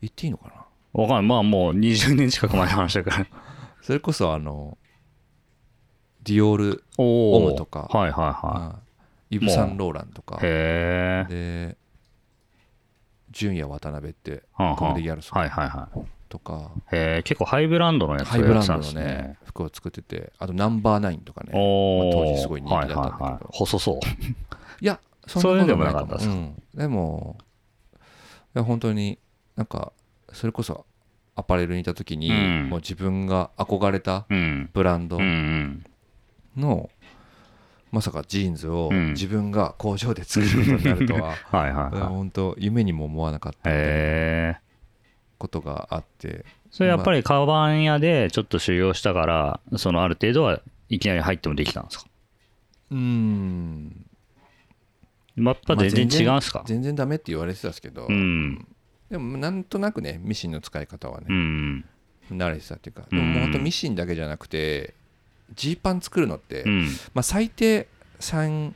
[0.01, 1.27] 言っていいのかなわかんない。
[1.27, 3.27] まあもう20年近く前の話だから。
[3.81, 4.77] それこそあの
[6.23, 7.89] ディオールおオムとか。
[7.91, 8.79] はいはいはあ
[9.29, 10.35] イヴ・サンローランとか。
[10.35, 10.39] い。
[10.43, 11.67] へえ。
[11.67, 11.77] で
[13.31, 15.99] 純也渡辺ってコメディギャルソンはいはいはい。
[16.29, 16.71] とか。
[16.91, 19.37] へえ、結構ハイブランドのやつハイブランドのやってたんですね。
[19.45, 20.31] 服を作ってて。
[20.37, 21.51] あとナンバーナインとかね。
[21.51, 21.61] まあ
[22.13, 23.01] 当時すごい人気だったんだけど。
[23.01, 23.99] はいはいはい、細そう。
[24.81, 26.33] いやそそういうのでもななかったですか？
[26.33, 27.37] うん、でも
[28.55, 29.17] いや本当に
[29.55, 29.93] なんか
[30.33, 30.85] それこそ
[31.35, 34.69] アパレルにいた時に、うんもう自分が憧れたうん。
[34.73, 35.19] ブランド。
[36.55, 36.89] の、
[37.91, 42.07] まさかジーンズをうん自分が工場で作ることになるとは はいはいはい。
[42.09, 43.69] 本当夢にも思わなかった。
[45.39, 52.05] ことがあってそれやっぱりカバン屋でちょっと修行したから、そのある程度はいきなり入ってもできたんですか？
[52.91, 54.05] うーん
[55.35, 58.67] やっぱ全然違うんすか、全然ダメって言われてたんですけど、うん。
[59.13, 61.85] でもなんとなくねミシンの使い方はうね、ん。
[62.31, 64.95] 慣れてたっていうかうんでももう本当ミシンだけじゃなくて
[65.53, 66.87] ジーパン作るのって、うん。
[67.13, 67.87] まあ、最低
[68.19, 68.73] 3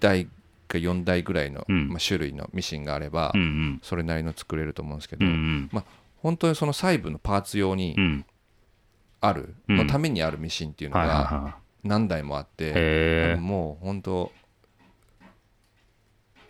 [0.00, 0.26] 台
[0.66, 3.80] か4台ぐらいの、うんまあ、種類のミシンがあれば、うんうん。
[3.84, 5.70] それなりの作れると思うんですけうど、ん
[6.16, 8.04] 本当にその細部のパーツ用にうん。
[8.04, 8.24] うん。
[9.20, 12.46] ある、うんのためにあるミシンっていうのがは何台もあっい。
[12.56, 13.36] て、へえ。
[13.38, 14.32] もう本当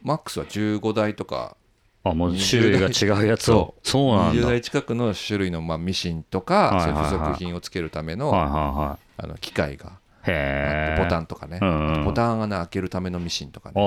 [0.02, 1.58] マックスは15台とか
[2.04, 3.74] あ、もう種類が違うやつを。
[3.82, 4.46] そうなん20だ。
[4.46, 9.90] はい台近くの種類のまあミシンとはいはいかそういう付属品をつけるためのはいはあの機械がい。
[9.90, 9.98] あ
[10.30, 13.84] へボタンとかねうんうんボタン穴開けるためのミシンとかあねあ、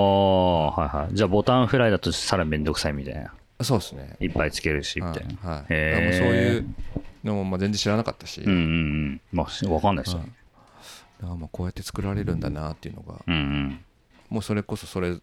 [0.71, 1.15] はいはい。
[1.15, 3.33] じゃあボタンフライだとさらにめんどくさいみたいな。
[3.61, 5.49] そうですねいっぱいつけるし、みはいたいな。
[5.49, 6.65] はいへーだからもうそういう
[7.23, 9.21] のもまあ全然知らなかったしうんうんうん。
[9.31, 10.31] まあ、わかんないですよね。
[11.21, 13.79] だからまあこうやって作られるんだなっていうのがうん
[14.29, 15.15] もうそれこそそれ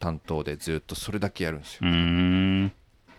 [0.00, 1.80] 担当でずっとそれだけやるんですよ。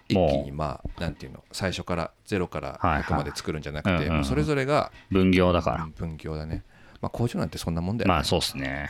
[0.10, 1.44] 一気にまあなんていうの？
[1.54, 3.04] 最初からゼロからはいはい。
[3.04, 5.88] 100まで作るんじゃなくてそれぞれが分業だから。
[5.96, 6.64] 分業だね。
[7.02, 8.14] まあ工場なんてそんなもんだよね。
[8.14, 8.90] まあ、そうっすね。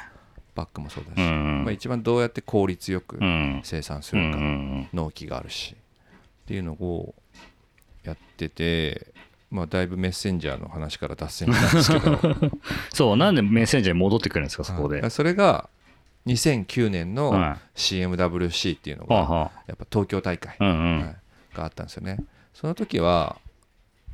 [0.55, 1.19] バッグもそうだし。
[1.19, 3.61] うんまあ一番どうやって効率よくうん。
[3.63, 4.89] 生産するかん。
[4.93, 5.75] 納期があるし。
[5.75, 7.13] っていうのを
[8.03, 9.13] やってて
[9.51, 12.51] まあだいぶメッセンジャーの話から脱線したんですけど。
[12.91, 15.01] そう、なんでメッセンジャーに戻ってくるんですか、そこで。
[15.01, 15.11] はい。
[15.11, 15.69] それが
[16.25, 22.17] 2009年のは CMWC っていうのがはやっぱ東京大会があったんですよね。
[22.53, 23.37] その時は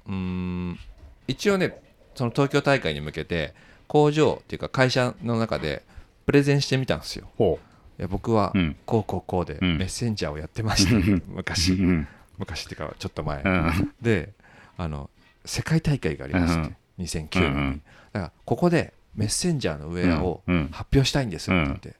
[0.06, 0.80] うーん
[1.28, 1.82] 一応ね
[2.16, 3.54] その東京大会に向けて
[3.88, 5.84] 工場っていうか会社の中で
[6.26, 7.28] プレゼンしてみたんですよ。
[7.38, 7.60] ほ
[8.00, 8.54] いや僕は。
[8.86, 9.78] こうこうこうでうん。
[9.78, 11.74] メッセンジャーをやってました、うん昔。
[11.74, 12.08] うん。
[12.38, 13.94] 昔っていうかちょっと前、うん。
[14.02, 14.34] で
[14.78, 15.10] あの
[15.46, 21.96] 世界大会がありまして、2009年に、だからここでメッセンジャーのウェアをうん発表したいんですって言って、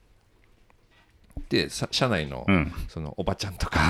[1.50, 2.72] でさ社内のうん。
[2.88, 3.80] そのおばちゃんとか。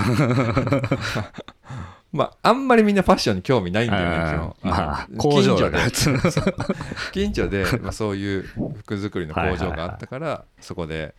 [2.13, 6.41] まああんまりみんなファッションに興味ないんだよねそのまあ工場だ近所で。
[6.41, 6.55] から。
[7.11, 8.43] 近所で、まあ、そういう
[8.77, 11.13] 服作りの工場があったからそこで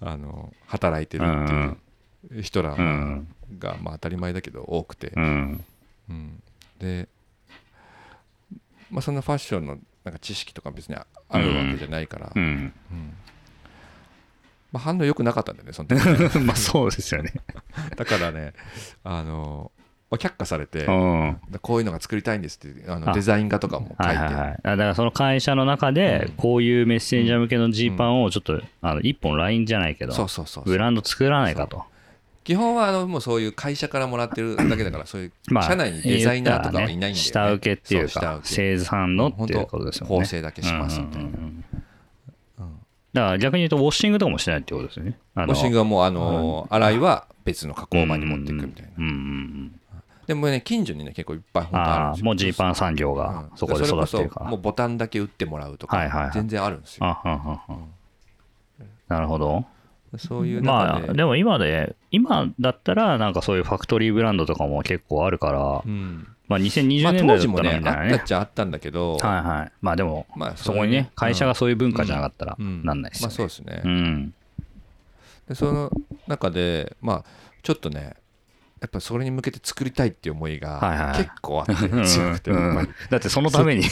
[0.00, 3.28] あの働いてるっていう人らうん。
[3.58, 5.64] が、まあ、当たり前だけど多くて、うん。
[6.08, 6.42] うん。
[6.78, 7.08] で、
[8.90, 12.32] まあ、そんなファッションのなんか知識とか別にああるわけじゃないから、
[14.70, 15.98] まあ、反応良くなかったんだよねその時。
[16.46, 17.32] まあ、そうですよね。
[17.96, 18.52] だからね
[19.02, 19.72] あの、
[20.08, 21.40] まあ、却下されて、うん。
[21.60, 23.14] こういうのが作りたいんですってあのあ。
[23.14, 24.60] デザイン画とかも書いて、はいはいはい。
[24.62, 30.64] あだからその会社の中で、こういうメッセンジャー向けのジーパンをちょっと、あの、一本ラインじゃないけど、そうそうそう。
[30.64, 31.84] ブランド作らないかと。
[32.46, 37.18] 基本はあのもうそういう会社からもらってるだけだからそういう まあ、社内にデザイナーとかはいないんだよね。
[37.18, 40.16] 下請けっていうか、生産のっていうことですよね。
[40.16, 41.30] 構成だけしますみたいな、
[43.12, 45.18] だから逆に言うと、ウォッシングとかもしないってことですよね。
[45.34, 49.70] ウウォッシングはもうあの洗いは別の加工場に持っていくみたいな。
[50.28, 52.22] でもね近所にね結構いっぱい本当あるんですよ。
[52.22, 53.16] ああ、もうジーパン産業うん。
[53.16, 54.50] がそこで育ってるから。
[54.50, 54.60] もう。
[54.60, 57.06] ボタンだけ打ってもらうとか全然あるんですよ、
[59.08, 59.64] なるほど。
[60.18, 66.26] そういうま中で、あ、でも今で、今だったら、なんかそういうファクトリーブランドとかも結構あるからう、ん。
[66.48, 68.12] まあま2020あ、年代だったらみたいなね。
[68.12, 68.26] あったっ。
[68.26, 69.72] ちゃあったんだけど、はいはい。
[69.80, 72.84] まあでも、まあそこにね、会社がそういう文化じゃなかったらうん。
[72.84, 73.36] なんないですまあよね。
[73.36, 74.34] そうですね、うん。
[75.48, 75.90] でその
[76.26, 77.24] 中でまあ
[77.62, 78.14] ちょっとね
[78.80, 81.16] やっぱそれに向けて作りたいっていう思いがはいはい。
[81.18, 82.50] 結構あって強くて。
[82.50, 83.84] やっぱりだってそのために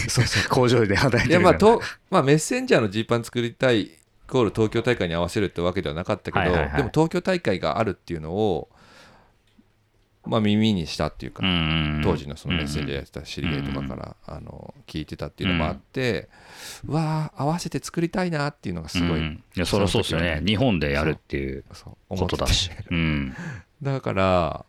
[0.51, 3.91] 工場で働いいてるからやまあと、まあ、メッセンジャーのジーパン作りたいイ
[4.35, 6.77] コール東京大会に合わせるってわけではなかったけど、はいはいはい。
[6.79, 8.68] でも東京大会があるっていうのを、
[10.25, 11.44] まあ、耳にしたっていうか、
[12.03, 16.29] 当時のそのメッセンジやってた知り合いとかから、あの聞いてたっていうのもあって、
[16.85, 20.42] うわあ合わせて作りたいなっていうのがすごい、うんいや、そりゃそうですよね。
[20.44, 21.64] 日本でやるっていう
[22.09, 22.73] ことだし。
[22.90, 23.37] うん。
[23.83, 24.66] だから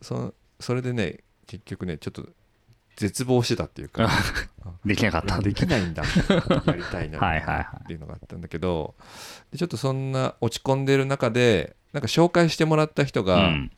[0.00, 2.28] そのそれでね結局ねちょっと
[2.98, 4.10] 絶望してたっていうか。
[4.84, 5.40] できなかった。
[5.40, 6.02] できないんだ。
[6.66, 7.18] やりたいな。
[7.84, 8.96] っていうのがあったんだけど。
[9.52, 13.72] でちょっとそんな落ち込んでる中でなんか紹介してもらった人が、うん。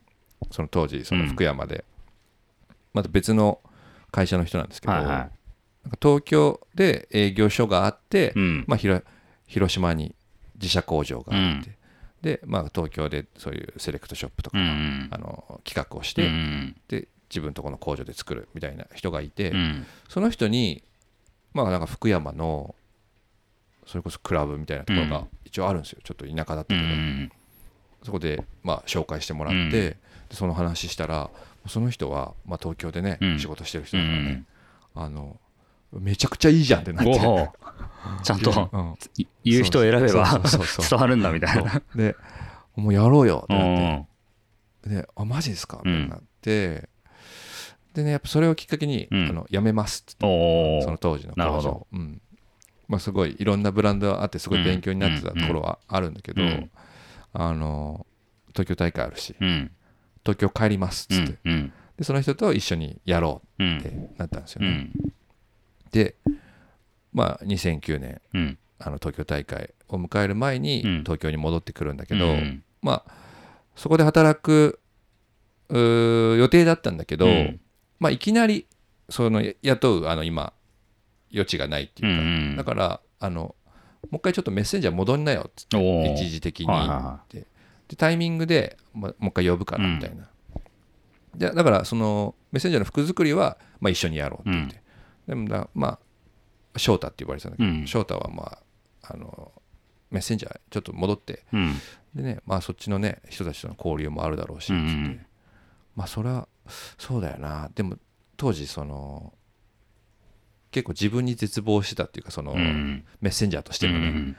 [0.50, 1.84] その当時その福山で、
[2.94, 3.60] また別の
[4.10, 5.30] 会社の人なんですけど、なんか
[6.02, 8.64] 東京で営業所があって、うん。
[8.66, 9.02] まあ、
[9.46, 10.14] 広島に
[10.54, 11.76] 自社工場があって、うん。
[12.22, 16.74] で、まあ、東京でそういうセレクトショップとか、うんあの企画をしうて、ん。
[16.88, 19.86] で自分とこの工場で作るみたいな人がいて、うん。
[20.08, 20.82] その人に
[21.54, 22.74] まあなんか福山の
[23.86, 26.00] それこそクラブみたいなところが一応あるんですよ。
[26.04, 27.32] ちょっと田舎だったけうど、ん。
[28.02, 29.96] そこでまあ紹介してもらって、
[30.30, 31.30] その話したら
[31.66, 33.38] その人はまあ東京でね、うん。
[33.38, 34.30] 仕事してる人うだからね。
[34.32, 34.46] ん、
[34.94, 35.38] あの
[35.92, 37.12] めちゃくちゃいいじゃんってなって、
[38.22, 38.94] ちゃんとうん。
[39.16, 40.40] い言う人を選べば
[40.88, 41.82] 伝わるんだみたいな。
[41.94, 42.16] で
[42.76, 43.64] もうやろうよってうな
[43.96, 44.06] っん。
[44.82, 45.80] てであマジですか？
[45.84, 46.04] うん。
[46.04, 46.88] ってなって、
[47.94, 49.28] でねやっぱそれをきっかけに、うん。
[49.28, 51.86] あの辞めますってその当時の工場。
[51.92, 52.20] うん。
[52.88, 56.70] まあ、すごいいろんなブランドがあってすごい勉強になってたところはあるんだけど、うん。
[57.32, 58.06] あの
[58.48, 59.70] 東京大会あるしうん。
[60.24, 61.38] 東京帰りますっって、ん。
[61.44, 61.72] うん。
[61.96, 64.10] でその人と一緒にやろううってん。
[64.18, 64.70] なったんですよね、う
[65.06, 65.12] ん。
[65.92, 66.16] で
[67.12, 70.98] まあ2009年うんあの東京大会を迎える前にうん。
[71.02, 72.62] 東京に戻ってくるんだけど、うん。
[72.82, 73.12] まあ
[73.76, 74.80] そこで働く
[75.70, 77.60] 予定だったんだけど、うん
[78.00, 78.66] まあいきなり
[79.08, 80.52] その雇うあの今
[81.32, 82.56] 余地がないっていうか、うんうん。
[82.56, 83.54] だからあの
[84.10, 86.12] もう一回ちょっとメッセンジャー戻んなよっつって。
[86.14, 86.66] 一時的に、
[87.88, 90.28] でタイミングで、まもう一回呼ぶからみたいな、
[91.34, 94.82] でだからそのメッセンジャーの服作りは、まあ、一緒にやろうって言って、
[95.26, 95.98] でもだま
[96.74, 97.86] あ翔太って呼ばれてたんだけど、うん。
[97.86, 98.58] 翔太はま
[99.02, 99.52] ああの
[100.10, 101.44] メッセンジャーちょっと戻って。
[101.52, 101.74] うん。
[102.14, 104.86] でねまあそっちのね人たちとの交流もあるだろうしっつって、うん。
[104.86, 105.26] うん
[105.96, 106.46] まあそれは
[106.98, 107.70] そうだよな。
[107.74, 107.96] でも
[108.36, 109.32] 当時その
[110.70, 113.04] 結構自分に絶望してたっていうかその、うん。
[113.20, 114.36] メッセンジャーとしてうもね、ん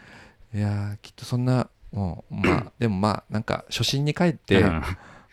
[0.53, 4.81] いやーきっとそんなもうまあ でもまあなんか初心に帰って、うん。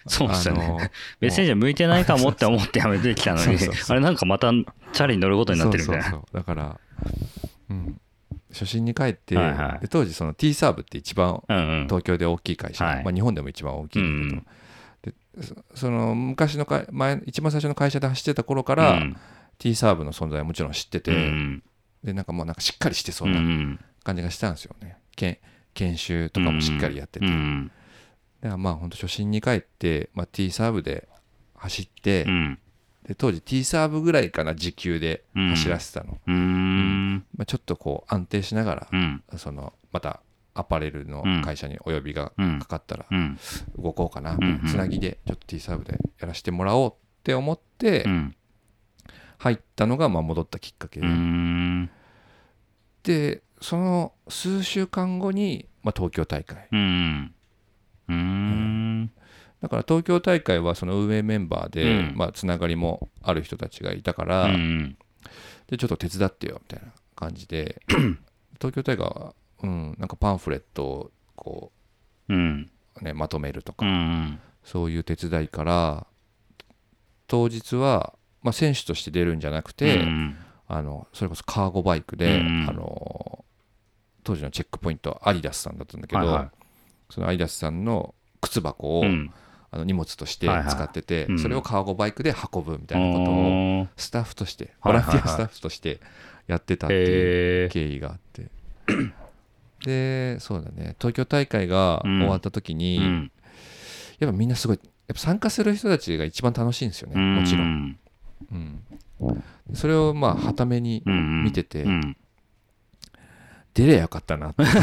[0.06, 0.90] そうっすよね。
[1.20, 3.58] メッセンジャー向いてないかもって思ってやめてきたのに
[3.88, 4.50] あれなんかまた
[4.92, 6.22] チャリに乗ることになってるみたいな。
[6.32, 6.80] だから、
[7.68, 8.00] うん、
[8.50, 9.80] 初心に帰って、はいはい。
[9.82, 11.84] で当時その T サーブって一番うんうん。
[11.88, 13.04] 東京で大きい会社、はい。
[13.04, 14.46] まあ、日本でも一番大きいんだけど、でそ
[15.74, 19.16] その昔のか前一番最初の会社で走ってた頃から、うん。
[19.58, 21.62] T サーブの存在はもちろん知ってて、うん。
[22.04, 25.38] でなんかもうなんかしっかりしてそううなん感じがしたんですよね、けん
[25.74, 27.70] 研修とかもしっかりやってて、うん。
[28.40, 31.08] だからまあ本当初心に帰って、まあ、T サーブで
[31.56, 32.58] 走って、うん。
[33.06, 37.14] で当時 T サーブぐらいかな時給で走らせてたの、うん。
[37.36, 39.22] まあ、ちょっとこう安定しながら、うん。
[39.36, 40.20] そのまた
[40.58, 43.38] アパレルの会社にお呼びがうんかかったらうん。
[43.78, 44.66] 動こうかな、んうん。
[44.66, 48.34] つなぎでちょっと T サーブでやらせてもらおうって思ってうん。
[49.38, 51.90] 入ったのがまあ戻ったきっかけうで、ん。
[53.04, 56.68] でその数週間後に、まあ、東京大会。
[56.72, 57.34] うん
[58.08, 59.10] うん。
[59.60, 62.16] だから東京大会はその運営メンバーで、うん。
[62.16, 64.96] まあ、つながりもある人たちがいたから、うん。
[65.68, 67.82] でちょっと手伝ってよみたいな感じで
[68.60, 71.72] 東京大会は、うん、なんかパンフレットをこ
[72.28, 72.70] うん。
[73.00, 74.40] う、ね、まとめるとうか、ん。
[74.64, 76.06] そういう手伝いから
[77.26, 80.36] 当日は、まあ、選手として出るんじゃなくて、うん
[80.70, 83.44] あのそれこそカーゴバイクで、うんあの
[84.22, 86.50] 当時のチェックポイントはアディダスさんだったんだけど、はいはい。
[87.08, 89.32] そのアディダスさんの靴箱を、うん。
[89.70, 90.68] あの荷物としてはいはい。
[90.68, 91.38] 使ってて、うん。
[91.38, 95.14] それをカーゴバイクで運ぶみたいなことをスタッフとしてボはいはいはい。
[95.14, 96.00] ランティアスタッフとして
[96.46, 98.50] やってたっていう経緯があって、
[99.84, 100.96] でそうだね。
[100.98, 103.30] 東京大会が終わった時に、うん。
[104.18, 107.20] やっぱみんなすごいやっぱ参加する人たちが一番楽しいんですよね。
[107.20, 107.98] もちろん、ん
[108.50, 108.82] うん、
[109.74, 112.16] それをまあはためにうん見ててうん。
[113.74, 114.64] 出りゃよかったなって。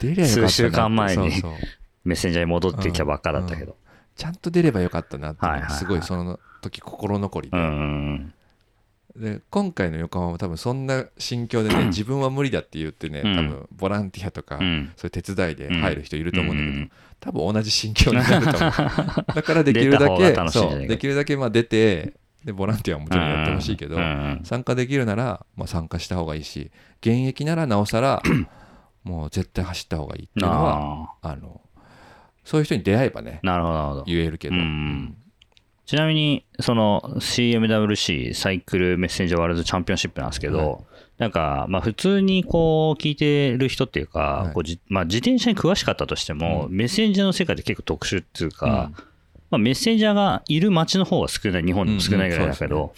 [0.00, 1.52] 出りゃよかったな数週間前にそうそう。
[2.04, 3.76] メッセンジャーに戻ってきたばっかだったけど。
[4.18, 7.68] ちゃんと出ればよかったなってはいはいすごいその時心残りで,、うんう
[8.14, 8.34] ん
[9.18, 13.36] で今回の横浜も多分そんな心境でね 自分は無理だって言ってねうん。
[13.36, 14.92] 多分ボランティアとか、うん。
[14.96, 18.70] そういう手伝いで入る人いると思うんだけど、うん多分同じ心境になると思う。
[19.34, 23.96] だからできるだけそうできるだけまあ出てでボランティアはもちろんやってほしいけど、
[24.44, 28.22] 参加できるなら、まあ、参加した方がいいし現役ならなおさら
[29.02, 31.60] もう絶対走った方がいいっていうのはああの
[32.44, 33.40] そういう人に出会えばね
[34.06, 35.16] 言えるけど、うん
[35.88, 40.78] ちなみにその CMWC サイクルメッセンジャーワールドチャンピオンシップなんですけど、はい。
[41.16, 44.52] なんかまあ普通にこう聞いてる人っていうか、はい。
[44.52, 48.90] こうじまあ、自転車に詳しかったとしても、うメッセンジャーの世界って結構特殊っていうか、
[49.50, 52.90] まあ、メッセンジャーがいる街の方が少ない、日本でも少ないぐらいだけど、うんうん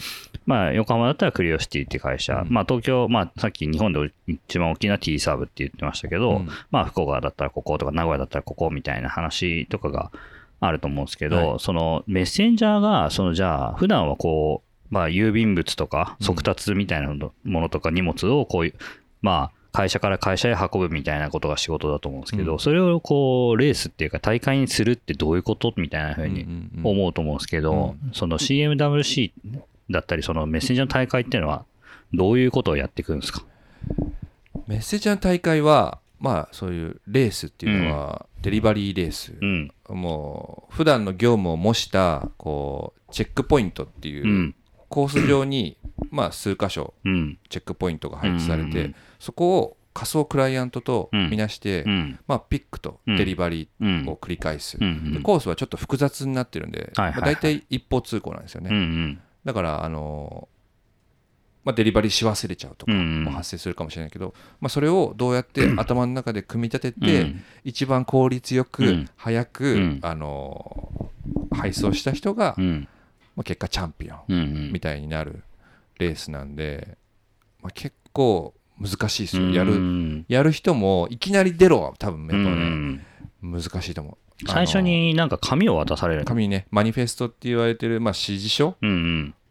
[0.46, 2.52] まあ、横浜だったらクリオシティって会社、うん。
[2.52, 6.48] まあ、東京、まあ、さっき日本で一番大きな T サーブって言ってましたけど、うん。
[6.72, 10.10] まあ、福岡だったらこことか、名古屋だったらここみたいな話とかが
[10.60, 16.26] あると思うんですけど、はそのメッセンジャーが、そのじゃあ、普段はこう、まあ、郵便物とかうん。
[16.26, 18.74] 速達みたいなものとか荷物をこういう、
[19.22, 22.58] まあ、会社から会社へ運ぶみたいなことが仕事だと思うんですけど、うん。
[22.58, 26.86] それをこう、レースっていうか大会にするってどういうことみたいな風にうんうんうん。
[26.86, 29.30] 思うと思うんですけど、その CMWC
[29.90, 31.64] だったり、そのメッセンジャーの大会っていうのは、
[32.12, 33.44] どういうことをやっていくんですか？
[34.66, 39.72] メッセージャーの大会はまあそういうレースっていうのはデリバリーレース、うん。
[39.88, 44.54] もう普段の業務を模したこうチェックポイントっていううん。
[44.90, 45.76] コース上に
[46.10, 47.38] まあ数箇所うん。
[47.48, 52.18] チェックポイントが配置されてそこを仮想クライアントとみなしてうん。
[52.28, 54.76] まあピックとデリバリうんーを繰り返す。
[54.78, 55.14] うん。
[55.14, 58.70] でコースはちょっと複雑になってるんでまあ大体一方通行なんですよね。
[58.70, 59.20] ん。
[59.44, 60.48] だからあの
[61.64, 67.42] まあデリバリーし忘れちゃうとかも発生するかもしれないけどまあそれをどうやって 頭の中で組み立ててうん。
[67.64, 69.08] 一番効率よくうん。
[69.16, 69.98] 早く、うん。
[70.02, 71.10] あの
[71.52, 72.88] 配送した人が、うん。
[73.36, 75.42] まあ、結果チャンピオンみたいになる
[75.98, 76.96] レースなんで、
[77.62, 79.52] まあ、結構難しいですよ、うん。
[79.52, 83.00] やるやる人もいきなり出ろは多分うやっ
[83.42, 88.76] ぱ難しいと思う最初になんか紙を渡される紙にねマニフェストって言われてる、まあ、指示書。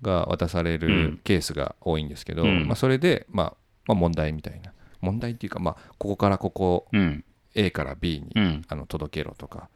[0.02, 0.80] が渡されうん。
[0.80, 2.67] るケースが多いんですけど、うん。
[2.67, 3.54] まあ、それで、まあ
[3.86, 4.71] まあ、問題みたいな。
[5.02, 7.25] 問題っていうか、まあ、ここからここうん。
[7.56, 8.62] A から B にうん。
[8.69, 9.67] あの届けろとか。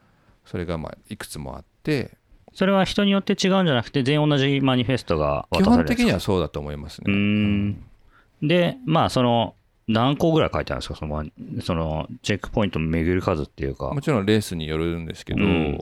[0.46, 2.12] それがまあいくつもあって。
[2.54, 5.98] それは人によって違うんじゃなくて、全員同じマニフェストが基本渡されるんですか？
[5.98, 7.06] 的にはそうだと思いますね。
[7.08, 7.84] うーん。
[8.42, 9.56] で、まあ、その、
[9.88, 10.96] 何個ぐらい書いてあるんですか？
[10.96, 11.26] その、
[11.62, 13.92] その、チェックポイントを巡る数っていうか。
[13.94, 14.02] も。
[14.02, 15.80] ちろんレースによるんですけど、うん。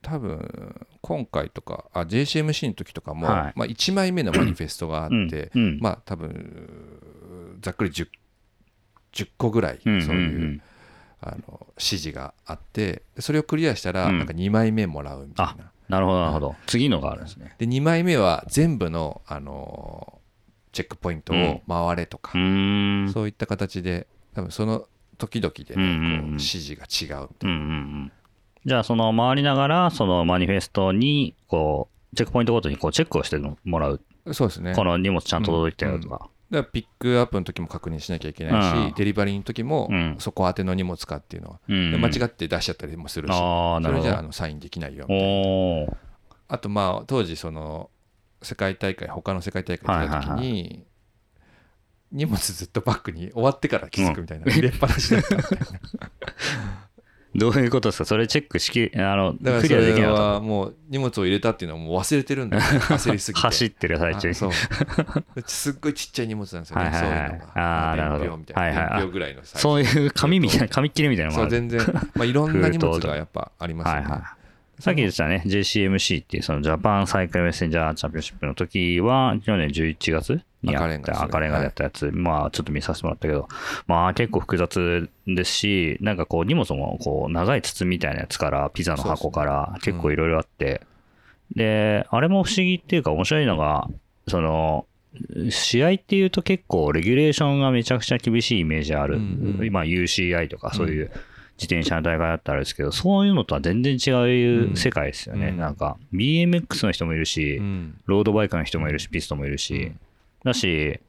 [0.00, 3.52] 多分今回とかあ JCMC の時とかも、はい。
[3.56, 5.62] まあ、1枚目のマニフェストがあって、うん。
[5.62, 5.78] うん。
[5.80, 8.06] まあ多分ざっくり 10,
[9.12, 10.00] 10個ぐらいそううん。
[10.00, 10.62] いう、うん
[11.20, 14.18] あの指示があってそれをクリアしたらうん。
[14.18, 16.54] なんか2枚目もらうみたいな、なるほど、なるほど。
[16.66, 17.56] 次のがあるんですね。
[17.58, 20.17] で2枚目は全部の、あの
[20.72, 23.12] チェックポイントを回れとか、うーん。
[23.12, 24.86] そういった形で多分その
[25.18, 27.72] 時々で、ねう指示が違うみたいうんうんう
[28.06, 28.12] ん。
[28.64, 34.00] じゃあ、その回りながら、そのマニフェストに、こう、チェックポイントごとにこうチェックをしてもらう。
[34.24, 36.28] なそうですねこの荷物ちゃんと届いてるとか。
[36.50, 44.22] だピックアップの時も確認しなきゃいけないし、うんデリバリーの時もうんそこ宛ての荷物かっていうのは、うんで間違って出しちゃったりもするし、ああ、なそれじゃあ。
[44.22, 45.96] のサインできないよおー
[46.48, 47.90] あとまあ当時その
[48.42, 50.84] 世界大会他の世界大会行った時に、はいはい
[52.10, 55.36] 荷物ずっとバッグに終わってから気づくみたいな、入れっぱなしだった。
[55.36, 55.68] みたいな
[57.34, 58.04] どういうことですか？
[58.06, 62.62] それチェックしき、あの、だからそれはもう荷物を入れたっていうのはもう忘れてるんだよ。
[62.88, 63.42] 焦りすぎた。
[63.42, 63.46] て。
[63.48, 64.32] 走ってる最中に。
[64.32, 64.52] あそう。
[65.46, 67.10] すっごいちっちゃい荷物なんですよね、はいはいはい。
[67.10, 67.52] そういうのが。
[67.90, 68.20] あーなるほど。
[68.22, 68.88] 伝票みたいな、はいはい。
[69.00, 71.80] 伝票ぐらいのそういう紙みたいな、紙切れみたいなのも全然、
[72.14, 74.00] まあ、いろんな荷物がやっぱありますよね。
[74.00, 74.37] はいはい。
[74.80, 83.48] さっき言ってたね、JCMC っていうそのジャパンサイクルメッセンジャーチャンピオンシップの時は、去年11月にやった赤レンガでやったやつ、まあちょっと見させてもらったけど、
[83.86, 90.82] まあ結構複雑ですし、なんかこう荷物もこう長い筒みたいなやつから、ピザの箱から結構いろいろあって、
[91.54, 93.88] で、あれも不思議っていうか面白いのが、
[94.28, 94.86] その、
[95.50, 99.16] 試合っていうと結構レギュレーションがめちゃくちゃ厳しいイメージある。
[99.16, 101.10] うんうん今 UCI とかそういう
[101.58, 104.10] 自転車の大会だったらですけど、そういうのとは全然違
[104.70, 105.48] う世界ですよね。
[105.48, 105.56] うん。
[105.58, 108.00] なんか BMX の人もいるし、うん。
[108.06, 109.98] ロードバイクの人もいるし、ピストもいるし、うん。
[110.44, 111.00] だし、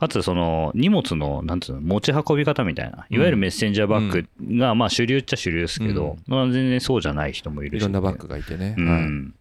[0.00, 7.82] かつその荷物の、なんつうの、持ち運び方みたいな、いわゆるメッセンジャーバッグが、まあ主流っちゃ主流ですけど、まあ全然そうじゃない人もいるし。
[7.82, 8.70] いろんなバッグがいてね。
[8.70, 8.76] はい。
[8.76, 9.34] うん。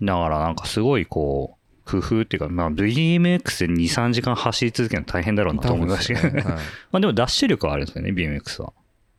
[0.00, 6.42] だからなんかすごいこう、工夫っていうか、まあ BMX で2、3時間走り続けるの大変だろうなと思いましたけど、ね。
[6.42, 6.54] はい。
[6.92, 8.72] まあでもダッシュ力はあるんですよね、BMX は。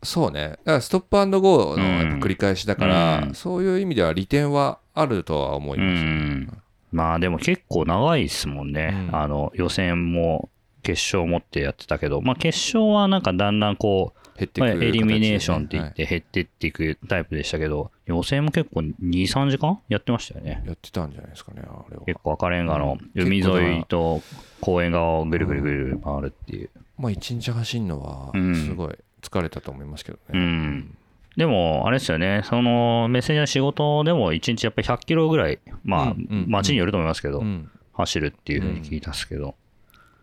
[0.03, 0.49] そうね。
[0.49, 6.03] だからストップアンドゴーの繰り返しだから、うんそういう意味では利点はあるとは思いうます。
[6.03, 6.57] ん。
[6.91, 9.07] まあでも結構長いですもんね。
[9.09, 10.49] うんあの予選も
[10.83, 20.61] 決勝もってやってたけど、まあ決勝はなんかだんだんこう、まあ、減ってくるエリミネーションって言っはいて減ってっていくタイプでしたけど、予選も結構2、3時間やってましたよね。
[20.65, 22.03] やってたんじゃないですかね、あれは。
[22.05, 24.21] 結構赤レンガのうん海沿いと
[24.59, 26.69] 公園側をぐるぐるぐる回るっていう。
[26.97, 30.39] まあ一日走るのはうんすごい疲れたと思いますけどうね。
[30.39, 30.97] ん。
[31.37, 36.15] でも、あれですよね、そのメッセンジャーの仕事でも1日やっぱり100キロぐらい、まあ、
[36.47, 37.69] 街によると思いますけど、うん。
[37.93, 39.55] 走るっていうふうに聞いたんですけど、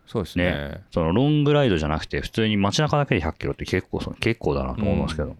[0.05, 0.83] そうですね。
[0.91, 5.35] そのロングライドじゃなくて、普通に街中だけで100キロって結構その、結構だなと思いますけど。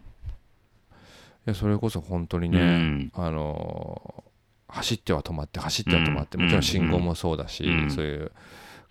[1.46, 3.12] やそれこそ本当にね、うん。
[3.14, 4.32] あのー
[4.74, 6.44] 走っては止まって走っては止まって、うん。
[6.44, 7.92] もちろん信号もそうだし、うん。
[7.92, 8.32] そういう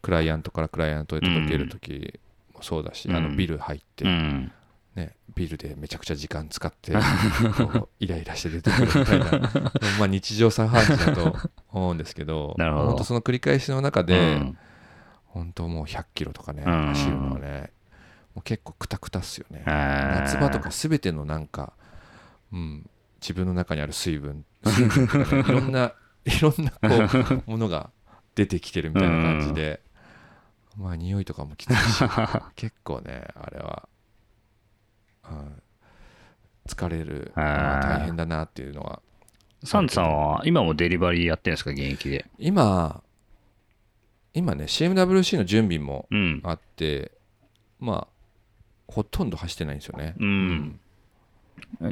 [0.03, 2.21] クライアントからクライアントへ届ける時
[2.55, 3.17] もそうだし、うん。
[3.17, 4.53] あのビル入って、うん。
[4.97, 6.93] ね、ビルでめちゃくちゃ時間使って
[8.01, 9.31] イライラして出てくるみたいな。
[9.99, 11.37] まあ日常茶飯事だと
[11.69, 12.87] 思うんですけどなるほど。
[12.89, 14.59] 本当その繰り返しの中で、うん。
[15.27, 16.87] 本当もう100キロとかね、うん。
[16.89, 17.71] 走るのはね
[18.35, 21.73] もう結構クタクタっすよね、夏場とか全てのなんか、
[22.53, 22.89] うん、
[23.21, 26.79] 自分の中にある水分水分とかね いろんないろんなこ
[27.47, 27.91] うものが
[28.35, 29.83] 出てきてるみたいな感じで、
[30.77, 32.05] まあ匂いとかもきついし
[32.55, 34.00] 結構ねあれは、うん、
[36.67, 39.01] 疲れる、大変だなっていうのは。
[39.63, 42.25] サンタさんは今もデリバリーやってるんですか、現役で？
[42.39, 43.03] 今
[44.33, 46.41] 今ね CMWC の準備もうん。
[46.45, 47.13] あって
[47.79, 48.21] まあ
[48.89, 50.81] ほとんど走ってないんですよね、うん。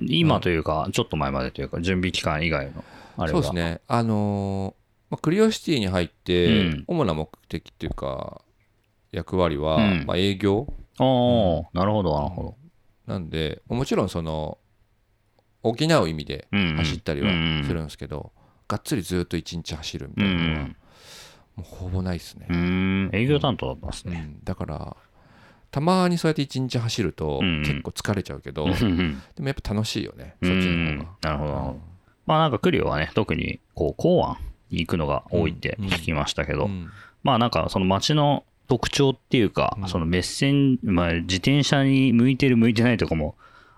[0.07, 2.85] 今というか、ちょっと前までというか、準備期間以外の、
[3.16, 3.37] あれは。
[3.37, 3.81] そうですね。
[3.87, 6.85] あのーまあ、クリオシティに入って、うん。
[6.89, 8.43] 主な目的っていうか
[9.12, 10.05] 役割は、うん。
[10.07, 10.66] まあ、営業。
[10.99, 12.57] おー、なるほど、なるほ
[13.09, 14.59] なんでもちろんその
[15.62, 16.46] 補う意味で。
[16.76, 18.32] 走ったりはうんするんですけど、
[18.68, 20.76] がっつりずっと一日走るみたういなのは、ん。
[21.56, 23.11] もうほぼないですねう、ん。
[23.12, 24.24] 営業担当だったんですね。
[24.34, 24.96] うんだから
[25.70, 28.70] たまにそうやって一日走るとうん結構疲れちゃうけど、で
[29.40, 31.11] もやっぱ楽しいよね、うそっちのん方が。
[31.22, 31.80] なるほど。
[32.26, 34.38] まあなんかクリオはね、特にこう公安
[34.70, 36.88] に行くのが多いってうん聞きましたけど、うん
[37.22, 43.34] まあなんかその街の特徴っていうか、うんそのメッセン、まあ自転車に向いてる向いてないとかも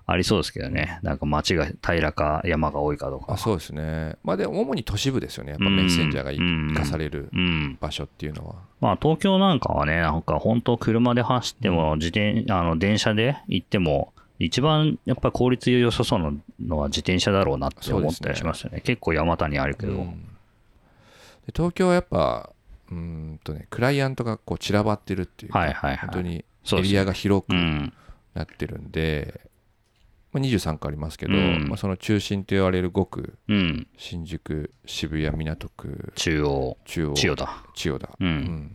[0.07, 0.99] ありそうですけどね。
[1.03, 3.35] なんか街が平らか山が多いかとか。
[3.35, 7.79] あそうですねまあでも主に都市部ですよねやっぱメッセンジャーがうん生かされるうん。
[7.81, 16.33] 場所っていうのは、まあ東京なんかはね、なんか本当車で走っても、自転、あの電車で行っても、一番やっぱり効率良さそうな
[16.67, 18.81] のは自転車だろうなって思ったりしますよね。
[18.81, 20.07] 結構山谷あるけど。
[21.55, 22.51] 東京はやっぱ
[22.91, 27.93] うーんとねクライアントがこう散らばってるっていうか、はいはいはい本当にエリアが広くうん。
[28.35, 29.41] なってるんで、
[30.33, 33.87] まあ、23区ありますけど、うんまあ、その中心と言われる5区うん。
[33.97, 37.65] 新宿渋谷港区中央、中央千代田。
[37.75, 38.25] 千代田、う。
[38.25, 38.73] うんん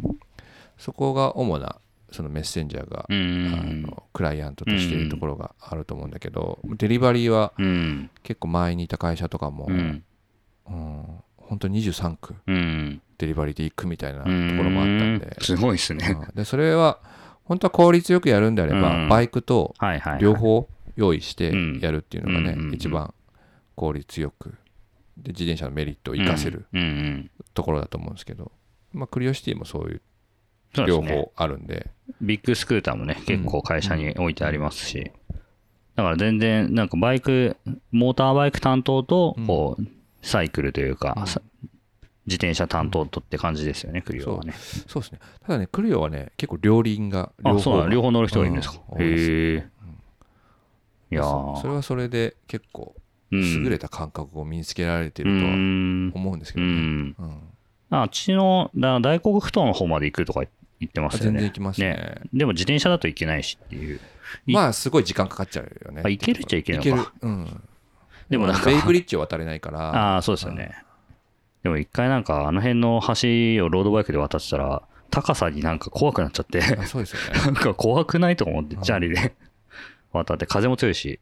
[0.78, 1.78] そこが主な
[2.11, 3.82] そのメッセンジャーが、うあん。
[3.84, 8.09] のクライアントとしているところがあると思うんだけど、デリバリーはうん。
[8.24, 10.03] 結構前にいた会社とかも、うん。
[10.68, 11.05] うん
[11.38, 13.01] 本当に23区うん。
[13.18, 16.18] デリバリーで行くみたいなところもあったんで,、すごいですね。
[16.28, 16.99] うんでそれは
[17.43, 19.76] 本当は効率よくやるんであれば、うんバイクと。
[20.20, 23.13] 両方用意してうんやるっていうのがね、一番
[23.76, 24.55] 効率よく
[25.18, 26.66] で自転車のメリットを生かせる。
[27.53, 28.51] ところだと思うんですけど、
[28.93, 30.01] まあ、クリオシティもそういう
[30.86, 31.01] 両。
[31.01, 31.89] 方あるんで
[32.22, 35.11] ビッグスクーターもね、結構会社に置いてありますし。
[35.95, 37.55] だから全然、なんかバイク、
[37.91, 39.84] モーターバイク担当とうん、こう、
[40.22, 41.26] サイクルというか、
[42.26, 44.54] 自転車担当とって感じですよね、クリオはね。
[44.88, 45.20] そうですね。
[45.46, 47.90] ただねクリオはね結構両輪があ、そうなの。
[47.90, 48.82] 両方乗る人がいいるんですか。
[48.94, 49.02] うん。
[49.02, 49.70] へえ。
[51.12, 51.62] いやー。
[51.62, 52.96] それはそれで結構
[53.32, 53.42] うん。
[53.64, 56.12] 優れた感覚を身につけられてうるとはん。
[56.14, 57.16] 思うんですけうどね、ん。
[57.18, 57.42] うん。
[57.90, 60.44] あっちの、だ大黒ふ頭の方まで行くとか
[60.80, 61.32] 言ってまあすよね。
[61.32, 62.22] 全然行きますね。
[62.34, 64.00] でも自転車だと行けないしっていう。
[64.48, 66.02] いまあすごい時間かかっちゃうよね。
[66.04, 66.90] あ行けるっちゃ行けるのか。
[66.90, 67.70] 行けるうん。
[68.30, 69.90] でもなんかベイブリッジを渡れないから。
[69.90, 70.76] ああ、そうですよね。
[71.66, 79.34] でも一回なんかあの辺の橋をロードバイクで渡ってたら、高さになんか怖くなっちゃって、あそうですよね なんか怖くないとか思って、チャリで
[80.13, 81.20] 渡って、風も強いし、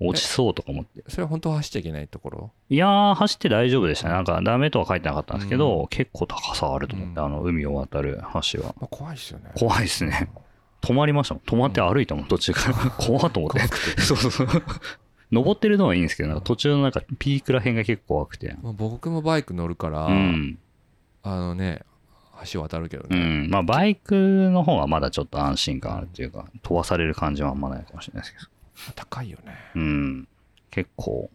[0.00, 1.04] 落ちそうとか思って。
[1.08, 2.50] それは本当は走っちゃいけないところ？
[2.70, 4.14] いやー、走って大丈夫でしたね。
[4.14, 8.18] なんかダメとは書いてなかったんですけど、結構高さあると思って、うんあの海を渡る
[8.52, 8.74] 橋は。
[8.80, 10.30] まあ怖いですよね怖いですね。
[10.80, 11.42] 止まりましたもん。
[11.46, 12.74] 止まって歩いたもん、途中から。
[12.96, 13.60] 怖っと思って。
[14.00, 14.48] そうそうそう。
[15.32, 18.54] 登ってるのはいいんですけど、なんか途中のなんかピークら辺が結構怖くて。
[18.62, 20.58] まあ僕もバイク乗るから、うん。
[21.24, 21.82] あのね
[22.52, 23.50] 橋渡るけどうね、ん。
[23.50, 28.92] まあ、バイクの方がまだちょっと安心感あるっていうか、飛ばされる感じはあんまないかもしれないですけど。
[28.96, 30.28] 高いよねうん。
[30.70, 31.30] 結構、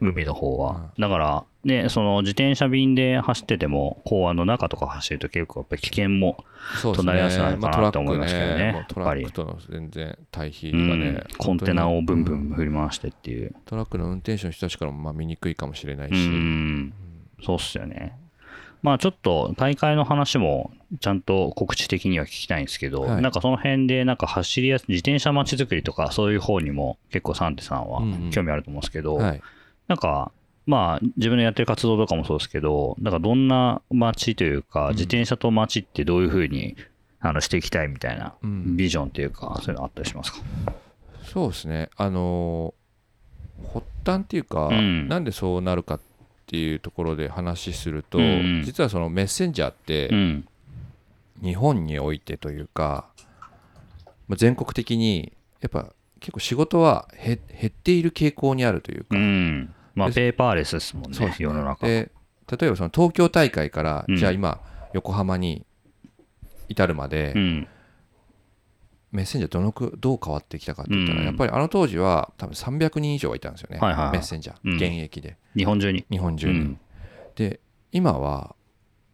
[0.00, 0.92] 海の方は。
[0.96, 6.44] うだから、ね、その自転車便で走ってても、港湾の中とか走ると結構やっぱり危険も、
[6.82, 13.54] 隣り合わせなのかなと思いますけどねトラックとの全然対比うがね、ん、コンテナをブンブン本振り回してっていう。
[13.64, 16.92] トラックの運転手の人たちからもまあ見にくいかもしれないうし、ん。
[17.44, 18.18] そうっすよね。
[18.82, 23.22] まあちょっと大会の話もちゃんと告知的には聞きたいんですけど、はい。
[23.22, 28.30] なんかその辺でなんか走りやすい、自転車街づくりとかそういう方にも結構サンテさんはうんうん。
[28.30, 29.42] 興味あると思うんですけど、はい、
[29.86, 30.32] なんか
[30.66, 34.92] まあ自分のやってる活動とかもそうですけど、なんかどんな街というか、うん。
[34.92, 36.76] 自転車と街ってどういうふうに
[37.20, 38.76] あのしていきたいみたいなうん。
[38.76, 40.38] ビジョンっていうか、そういうのあったりしますか？
[41.24, 41.90] そうですね。
[41.96, 42.82] あのー
[43.74, 45.08] 発端っていうか、うん。
[45.08, 46.00] なんでそうなるかっ
[46.46, 48.62] ていうところで話すると、うんうん。
[48.64, 50.48] 実はそのメッセンジャーってうん。
[51.42, 53.08] 日本においてというか、
[54.28, 61.44] まあ、全国的にやっぱ結構仕事は減減っている傾向にあるというか、うんまあでペーパーレスですもんねそうですね。
[61.44, 61.86] 世の中。
[61.86, 62.10] で
[62.50, 64.16] 例えばその東京大会から、うん。
[64.16, 64.60] じゃあ今
[64.92, 65.64] 横浜に
[66.68, 67.68] 至るまで、うん。
[69.10, 71.26] メッセンジャーどのくどう変わってきたかって言ったら、うん。
[71.26, 74.12] やっぱりあの当時は多分300人以上はいたんですよね、はいはいはい。
[74.12, 74.74] メッセンジャー、うん。
[74.76, 75.36] 現役で。
[75.56, 76.04] 日本中に。
[76.10, 76.78] 日本中に、うん。
[77.34, 77.60] で
[77.92, 78.56] 今は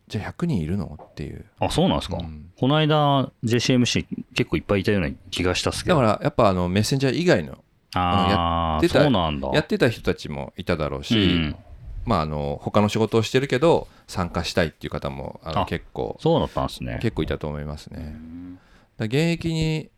[0.09, 2.51] じゃあ100人いるのっていう、あそうなんですか、うん。
[2.59, 6.01] この間 JCMC 結構いっぱいいたような気がしたっすけど。
[6.01, 7.59] だからやっぱあのメッセンジャー以外の
[7.95, 9.51] ああやってたそうなんだ。
[9.53, 11.57] やってた人たちもいただろううし、ん、
[12.05, 16.99] まああの他の仕事をしてるけど参加したいっていう方もあのあ結構そうだったんですね。
[17.01, 17.99] 結構いたと思いますね。
[18.01, 18.59] うん。
[18.99, 19.91] だ現役に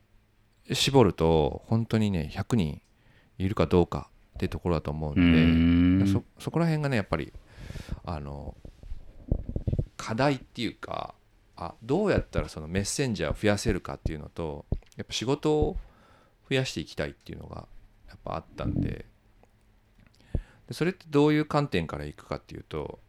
[0.73, 2.81] 絞ると本当にね100人
[3.39, 6.09] いるかどうかってところだと思ううんで、ん。
[6.13, 7.33] そそこら辺がねやっぱり
[8.05, 8.55] あの
[9.97, 11.15] 課題っていうか
[11.57, 14.65] あどうやったらそのメッセンジャーを増やせるかっていうのと
[14.97, 15.77] やっぱ仕事を
[16.49, 17.67] 増やしていきたいっていうのが
[18.11, 19.07] やっぱあったんで。
[20.69, 23.01] でそれってどういう観点からいくかっていうと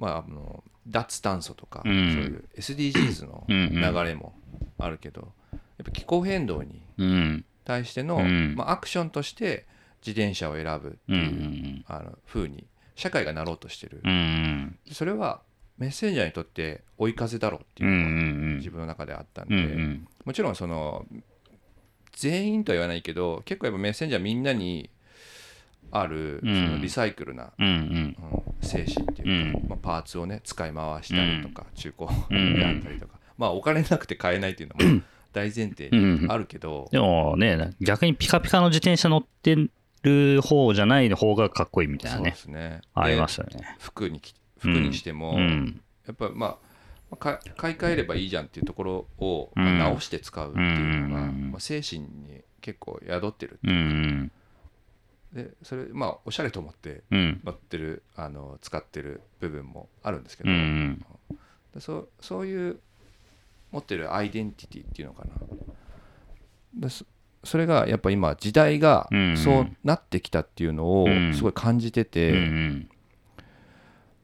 [0.00, 2.12] まああの脱炭素とか、うん。
[2.12, 4.34] そういう SDGs の流れも
[4.78, 7.44] あるけど、やっぱ気候変動にうん。
[7.64, 8.54] 対しての、うん。
[8.56, 9.66] まあ、アクションとして
[10.04, 12.66] 自転車を選ぶっていう、んあの風に
[12.96, 14.02] 社会がなろうとしてる、
[14.90, 15.42] それは
[15.78, 20.08] メッセンジャーにとって追い風だろうっていうのがん自分の中であったんうで、ん。
[20.24, 21.06] もちろんその
[22.12, 24.90] 全員とは言わないけど結構やっぱメッセンジャーみんなに
[25.92, 26.70] あるそうん。
[26.72, 28.16] のリサイクルな、うん
[28.62, 29.68] 精神っていうか、うん。
[29.68, 35.02] まあ、パーツをね使い回したりとか、中古うんであったりとか、まあお金なくて買えないっていうのも
[35.32, 39.56] 大前提にあるけど、でもね逆にピカピカの自転車乗って
[40.02, 42.80] る方じゃない方がかっこいいみたいなそうでねすね。
[42.94, 43.76] ありまですよね。
[43.80, 45.80] 服にき服にしても、うん。
[46.06, 46.69] やっぱまあ
[47.16, 54.32] か買い替えればいいじゃんっていうところを、直して使うっていうのが、うんまあ、精神に結構宿ってるうんうん
[55.32, 57.40] でそれまあおしゃれと思ってうん。
[57.44, 61.04] 乗ってるあの使ってる部分もあるんですけうど、ん。
[61.74, 62.80] でそうそういう
[63.70, 65.30] 持ってるアイデンティティっていうのかな。
[66.74, 67.04] でそ
[67.44, 69.36] それがやっぱ今時代がうん。
[69.36, 71.32] そうなってきたっていうのをうん。
[71.34, 72.88] すごい感じてて、うんうん。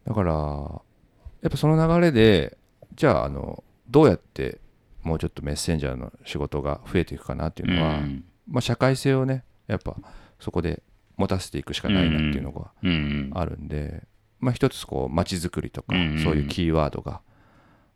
[0.08, 2.58] だからやっぱその流れで
[2.96, 4.58] じゃああのどうやって
[5.02, 8.24] もうちょっとメッセンジャーの仕事が増えていくかなっていうのは、うん。
[8.48, 9.96] まあ、社会性をねやっぱ
[10.40, 10.82] そこで
[11.16, 13.30] 持たせていくしかないなっていうのがうん。
[13.34, 14.02] あるんで、
[14.40, 16.18] まあ、一つこう街づくりとか、うん。
[16.24, 17.20] そういうキーワードが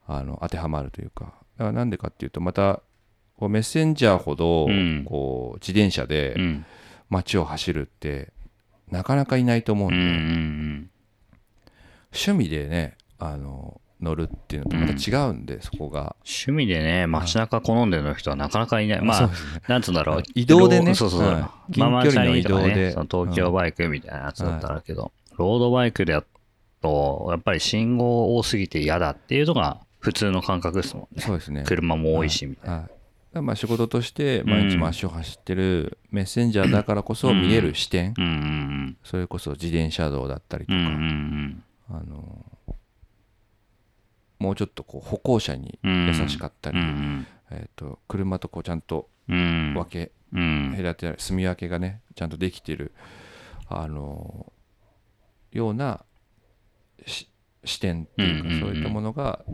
[0.07, 2.81] あの当てはまるというかだからなんでかっていうとまた
[3.37, 5.05] こうメッセンジャーほどうん。
[5.05, 6.65] こう自転車でうん。
[7.09, 8.33] 街を走るって
[8.89, 10.91] なかなかいないと思うんうんうで、ん。
[12.13, 16.17] 趣味でねあの乗るっていうのとまた違うんで、そこが。
[16.25, 19.03] 趣味でね街中好んでる人はなかなかいない。
[19.03, 19.31] まあ
[19.69, 20.23] なんつうんだろう。
[20.35, 20.95] 移動でね。
[20.95, 22.91] そうそうそう、近距離の移動で。
[23.11, 26.25] 東京バイクみたいなやつだったらけど、ロードバイクでやっ
[26.83, 31.23] とやっぱり信号多すぎて嫌だっていうのが普通の感覚ですもんね。
[31.23, 31.65] そうですね。
[31.67, 32.71] 車も多いしみたい
[33.35, 42.47] な、まあ仕事として毎日も足を走ってるメッセンジャーだからこそ見える視点、それこそ自転車道だったりとか、あの
[44.41, 46.07] もうちょっとこう歩行者にうん。
[46.09, 47.27] 優しかったうり、ん。
[47.51, 49.75] えー、と車とこうちゃんとうん。
[49.75, 50.75] 分け、うん。
[50.77, 52.93] 隔て住み分けがねちゃんとできてる
[53.69, 54.53] あの
[55.53, 56.05] ような
[57.07, 57.29] し
[57.65, 59.45] 視点っていうか、そういったものが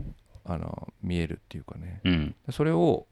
[0.45, 1.99] あの見えるっていうかね。
[2.05, 2.35] うん。
[2.51, 3.05] それを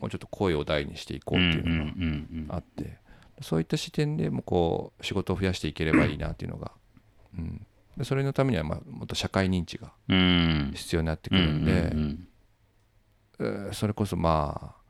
[0.00, 2.98] もうちょっと声を大にしていこうっていうのがうんあって、
[3.42, 6.72] そういった視点でもこう仕事を増やしていければいいなっていうのが、
[7.38, 7.66] うん、
[7.96, 9.92] でそれのためにはまあもっと社会認知が
[10.74, 12.28] 必要になってくうんるんで、うん。
[13.40, 14.82] えーそれこそまあ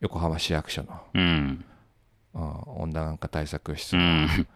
[0.00, 1.64] 横浜市役所の、うん。
[2.34, 4.46] うん温暖化対策室のうん。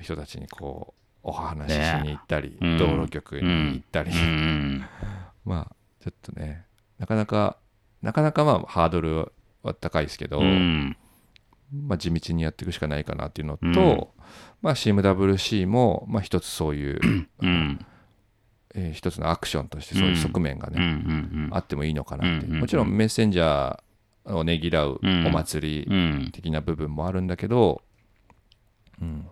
[0.00, 2.78] 人たちにこうお話ししに行ったり、うん。
[2.78, 4.84] 道路局に行ったり、うん。
[5.44, 6.66] まあちょっとね
[6.98, 7.58] なかなか
[8.02, 10.96] なかなかまあハードルは高いですけど、うん
[11.72, 14.24] まあ、地道にやっていくしかないかなっていうのと、うん。
[14.62, 17.00] まあ、CMWC も、まあ、一つそういう、
[17.40, 17.86] うん。
[18.74, 20.84] えー一つのアクションとしてそういう側面がうんうね、
[21.46, 25.26] んあってもいいのかなって、もちろんメッセンジャーをねぎらううん。
[25.26, 25.94] お祭りう
[26.26, 26.30] ん。
[26.32, 27.82] 的な部分もあるんだけど、
[29.00, 29.26] うん、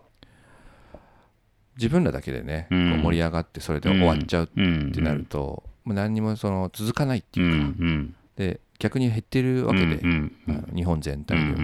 [1.77, 10.01] 自分らだけでね、盛り上がってそれで終わっちゃううんってなると、もう何にもその続かないっていうか、んで逆に減ってるわけで、
[10.75, 11.59] 日本全体では。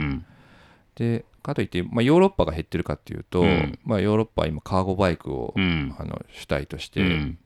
[1.04, 3.78] うんでかといって、まあ、ヨーロッパが減ってるかっていうと、うん。
[3.84, 5.94] まあ、ヨーロッパは今カーゴバイクを、うん。
[5.98, 7.38] あの主体として、うん。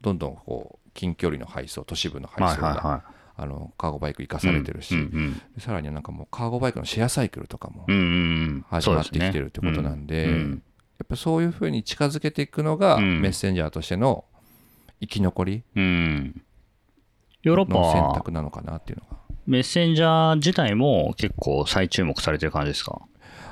[0.00, 2.78] どんどんこう近距離の配送都市部の配はい送が、はい。
[2.78, 3.04] は
[3.36, 8.06] あのカーゴバイク生かされてるし、うんうんでさらにはなんかもうカーゴバイクのシェアサイクルとかもうんうんう
[8.58, 8.64] ん。
[8.68, 13.20] 始まってきてるってことなんでやっぱそういうふうに近づけていくのが、うん。
[13.20, 14.24] メッセンジャーとしての
[15.00, 15.82] 生き残りうん。
[15.82, 16.42] うん。
[17.42, 19.16] ヨーロッパの選は択なのかなっていうのが、
[19.50, 23.00] メッセンジャー自体も結構再注目されてる感じですか？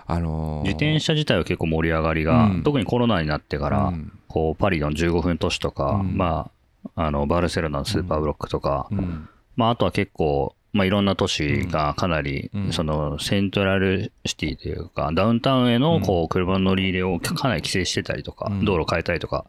[0.06, 2.62] あのー自転車自体は結構盛り上がりが、うん。
[2.62, 4.12] 特にコロナになってから、うん。
[4.28, 6.16] こうパリの15分都市とか、うん。
[6.16, 6.50] ま
[6.94, 9.28] あ、あのバルセロナのスーパーブロックとか、うん。
[9.56, 12.72] まあ、あとは結構、まあ、いろんな都市がかなり、うん。
[12.72, 18.64] そのセントラルシティというか、ダウンタウンへのこう車の乗り入れをかなり規制してたりとか、うん。
[18.64, 19.46] 道路変えたりとか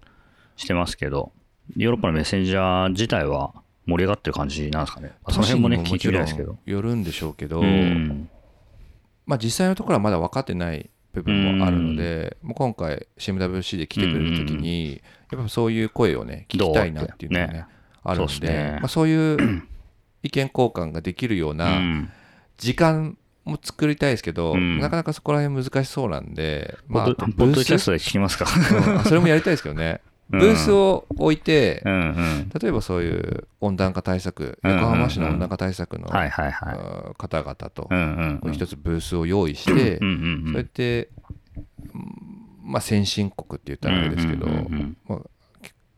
[0.58, 1.32] してますけど、
[1.78, 3.54] ヨーロッパのメッセンジャー自体は
[3.90, 5.14] 盛り上がってる感じなんですかね。
[5.24, 6.58] まあその辺もね、聞いてみたいですけど。
[6.66, 8.30] よるんでしょうけど、うん。
[9.26, 17.66] まあ、実際のところはまだ分かってない部分もあるので、もう今回 CMWC で来てくれるときに、やっぱそういう声をね聞きたいなっていうのがねね。
[18.04, 18.78] あるのでね。
[18.80, 19.64] まあ、そういう
[20.24, 22.12] 意見交換ができるよううなん。
[22.58, 24.80] 時間も作りたいですけど、うん。
[24.80, 28.46] なかなかそこら辺難しそうなんで、ポッドポッドキャストで聞きますか。
[28.46, 29.00] うん。
[29.00, 30.02] あそれもやりたいですけどね。
[30.04, 32.50] うんブースを置いて、うんうん。
[32.50, 34.82] 例えばそういう温暖化対策うんうんうん。
[34.84, 37.90] 横浜市の温暖化対策の方々と
[38.52, 40.54] 一つブースを用意して、うんうんうん。
[40.54, 41.10] そうやって、
[41.96, 45.20] うんまあ、先進国って言ったらあれですけど、うんうんまあ、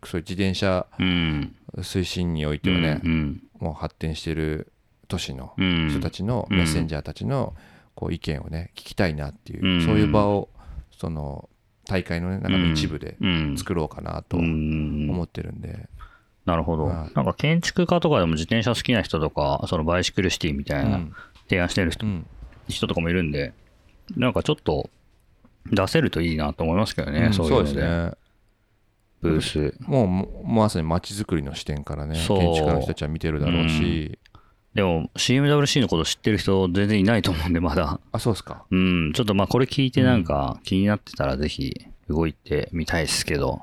[0.05, 1.55] そういう自転車うん。
[1.77, 4.71] 推進においてはね、うんもう発展している
[5.07, 5.89] 都市のうん。
[5.89, 6.57] 人たちのうん。
[6.57, 7.53] メッセンジャーたちの
[7.95, 9.85] こう意見をね聞きたいなっていう、うん。
[9.85, 10.47] そういう場を
[10.97, 11.49] その
[11.91, 13.57] 大会の、ね、中の一部でうん。
[13.57, 15.09] 作ろうかなとうん。
[15.09, 15.89] 思ってるんで、
[16.45, 16.85] なるほど。
[16.85, 17.13] はい。
[17.15, 21.13] なんか建築家とかでも自転車好きな人とか、そのバイシクルシティみたいなうん。
[21.49, 22.25] 提案してる人,、うん。
[22.69, 23.53] 人とかもいるんで、
[24.15, 24.89] なんかちょっと
[25.69, 27.33] 出せるといいなと思いますけどね、うん。
[27.33, 27.65] そういうので。
[27.65, 28.11] ですね。
[29.21, 29.75] ブース。
[29.81, 34.17] もうもまさに街づくりの視点からね建築家の人たちは見てるだろうし、
[34.73, 37.99] でも CMWC のこと知ってる人全然いないと思うんで、まだ。
[38.11, 38.63] あそうですか。
[38.71, 43.61] うん、ちょっとまあこれ聞いてなんか気になってたらぜひ動いてみたいですけど、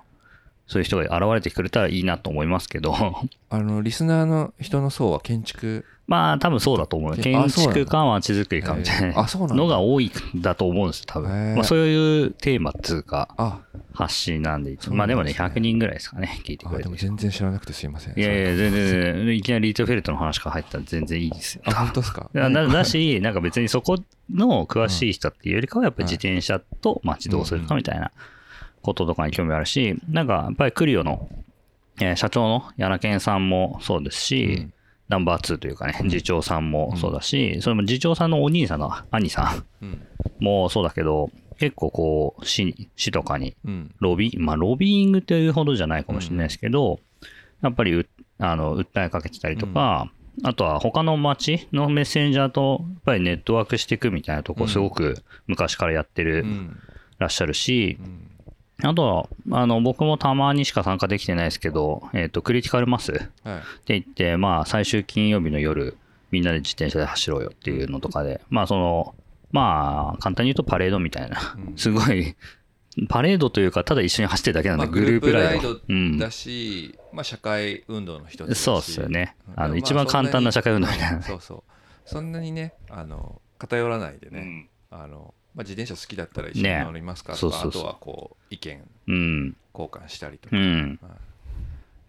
[0.66, 2.94] そういう人が現れてくれたらいいなと思いますけど、
[3.48, 7.16] あのリスナーの人の層は建築まあ多分そうだと思う。
[7.16, 11.54] け建築か街づくりかみたいなのが多いんだと思うんですよ、多分。
[11.54, 13.60] まあそういうテーマっていうか、あ。
[13.92, 17.06] 発信なんで、まあでもね、なんですね100人ぐらいですかね、聞いてくあでもれてる人。
[17.08, 18.18] 全然知らなくてすいません。
[18.18, 21.62] いやいや、全然いきなりリートフェルトの話から入ったら全然いいですよ。
[21.66, 22.30] あ本当ですか？
[22.32, 23.98] だし、なんか別にそこ
[24.32, 28.12] の詳しい人っていうよりかは、やっぱり自転車と街どうするかみたいな
[28.82, 31.28] こととかに興味あるし、なんかやっぱりクリオの、
[32.00, 34.72] えー社長の柳健さんもそうですし、うん
[35.08, 40.06] ナンバー2というかね、次長さんもそうだし、それも次長さんのお兄さんの兄さんうん。
[40.38, 43.94] もそうだけど、結構こう、市市とかにうん。
[44.00, 47.00] ロビー、まあロビーイングというほどじゃないかもしれないですけど、
[47.62, 48.06] やっぱりう
[48.38, 50.12] あの訴えかけてたりとか、
[50.44, 54.68] あとは他の町のメッセンジャーとやっぱりネットワークしていくみたいなとこうん。
[54.68, 56.76] すごく昔からやってる、うん。
[57.18, 58.27] らっしゃるしう、ん
[58.82, 63.62] あとはあの僕もたまにしか参加できてないですけど、えっ、と、クリティカルマスってはい。
[63.86, 65.96] 言って、まあ最終金曜日の夜、
[66.30, 69.14] みんなで自転車で走ろうよっていうのとかで、まあその、
[69.50, 71.76] まあ簡単に言うとパレードみたいな、うん。
[71.76, 72.36] すごい、
[73.08, 75.60] パレードというか、ただ一緒に走ってるだけなんで、まあグループライド。
[75.60, 76.18] グループうん。
[76.18, 78.58] だし、まあ、社会運動の一つだし。
[78.60, 79.34] そうっすよね。
[79.48, 79.60] うん。
[79.60, 81.16] あの一番簡単な社会運動みたいな。
[81.16, 81.62] うんそうそう。
[82.04, 89.56] そんなにねあの偏らないでね、あのまあ、自転車好きだったら一緒にね乗りますかとか、そうそうそうあとはこう意見うん。
[89.74, 90.98] 交換したりとか、うん。
[91.02, 91.10] はい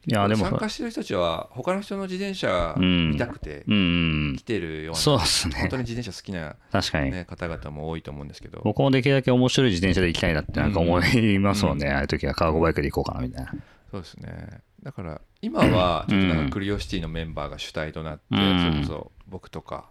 [0.07, 4.43] いや、でも参、加してる人たちは他の人の自転車うん見たくてうん来。
[4.43, 5.75] てるような、そうっすね本当。
[5.77, 7.11] に自転車好きな、確かに。
[7.11, 11.87] ね、方々も多いと思うんですけど僕もできるだけ面白い自転車で行きたいなってなんか思いますもんね。
[11.87, 13.53] うんああいう時はカーゴバイクで行こうかなみたいな。
[13.91, 19.87] そうですねだから今はちょっとなんかクリオシティのメンバーが主体となって、うんそれこそ僕とか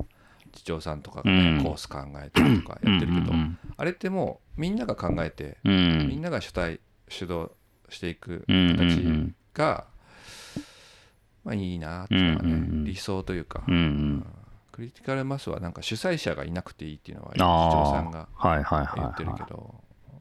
[0.53, 1.65] 次長さんとかがね、うん。
[1.65, 5.73] コース考えたりとかやってるけど、うんあれってもうみんなが考えて、うん。
[5.73, 6.09] うん。
[6.09, 7.51] みんなが主体主導
[7.89, 9.87] していくうんうんう形んが、
[11.45, 14.27] まあいいなっていうのはね、うんうんうん理想というか、うんうん。
[14.73, 18.29] クリティカルマスはなんか主催者がいなくていいっていうのは次あ長さんが
[18.97, 19.75] 言ってるはけど、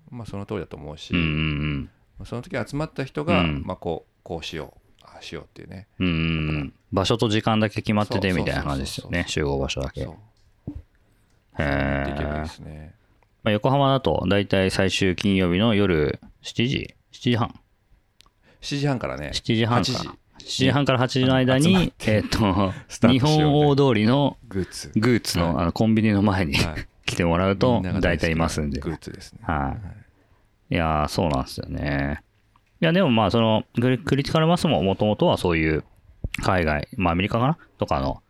[0.09, 1.13] まあその通りだと思うし、い。
[1.15, 2.25] うんうん。
[2.25, 3.63] その時集まった人が、うん。
[3.65, 4.86] まあこうこうしよう
[5.21, 6.73] しようっていうねうん。
[6.91, 9.25] 場所と時間だけ決まっててみたいな感じですよね。
[9.27, 10.01] 集合場所だけ。
[10.01, 10.07] へ
[11.59, 12.93] えね
[13.43, 17.59] まあ横浜だと大体最終金曜日の夜7時 ?7 時半
[18.61, 22.73] ？7時半からね7時半か8時7時半から8時の間に、えっと、
[23.09, 28.79] 日本大通りのグッズグーツの,、はいあのコンビニの前に、はい 来てもらうと大体いますんで。
[28.81, 29.39] グッズですね。
[29.43, 29.77] は
[30.69, 30.75] い。
[30.75, 32.21] いやー、そうなんですよね。
[32.79, 35.83] いや、でもまあ、そのクリ、クリティカルマスももともとはそういう
[36.43, 37.57] 海外、まあアメリカかな？
[37.77, 38.21] とかの、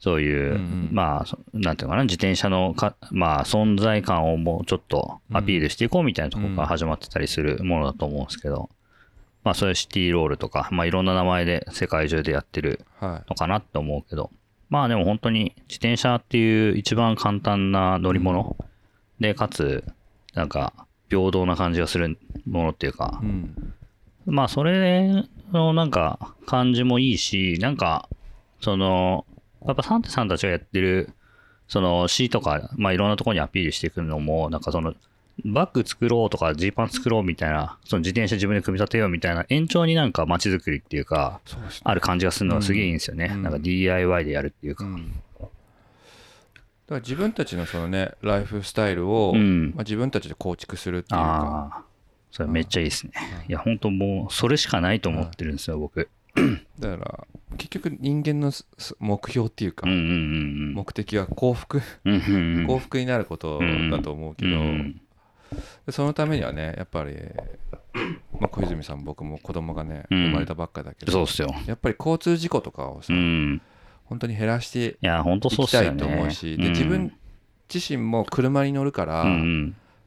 [0.00, 0.88] そういう、うんうん。
[0.90, 8.68] まあ、そなんていうのかな、自転車のか、まあ、存在感をもうちょっとアピールしていこうみたいなところから始まってたりするものだと思うんですけど、
[9.44, 13.30] まあ、そういうシティロールとか、まあ、いろんな名前で世界中でやってるはい。
[13.30, 14.30] のかなって思うけど、
[14.70, 18.56] まあでも本当に自転車っていう一番簡単な乗り物
[19.20, 19.84] で、かつ、
[20.34, 20.72] なんか
[21.10, 23.74] 平等な感じがするものっていうかう、ん。
[24.26, 28.08] まあそれのなんか感じもいいし、なんか、
[28.60, 29.26] その、
[29.66, 31.10] やっぱサンテさんたちがやってる、
[31.68, 34.94] その C とか、まあいろんなところにアピールしていくのも、なんかその、
[35.44, 41.68] バッグ作ろうとかジーパン作ろうみたいな、その自転車自分で組み立てようみたいな延長になんか街づくりっていうか、そうね。
[41.84, 43.30] ある感じがするのがすげえいいんですよね。
[43.34, 44.84] うんなんか DIY でやるっていうか。
[44.84, 45.12] うん
[46.84, 51.84] だから自分たちのそのねライフスタイルを、うんまあ、自分たちで構築するっていうか
[52.32, 53.12] それめっちゃいいですね。
[53.48, 56.08] いや、本当もう、それしかないと思ってるんですよ、僕。
[56.78, 57.26] だから
[57.58, 58.50] 結局人間の
[58.98, 63.60] 目標っていうか、目的は幸福、幸福になること
[63.90, 67.14] だと思うけど、そのためにはねやっぱり、
[68.40, 71.54] まあ、小泉さん僕も子供がねうん生まれたばっかだけど、そうっすよ。
[71.66, 73.60] やっぱり交通事故とかをさ、うん。
[74.04, 75.88] 本当に減らしていや、本当そうっすよね。
[75.88, 77.12] いきたいと思うし、で自分
[77.72, 79.26] 自身も車に乗るから、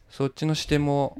[0.10, 1.18] そっちの視点も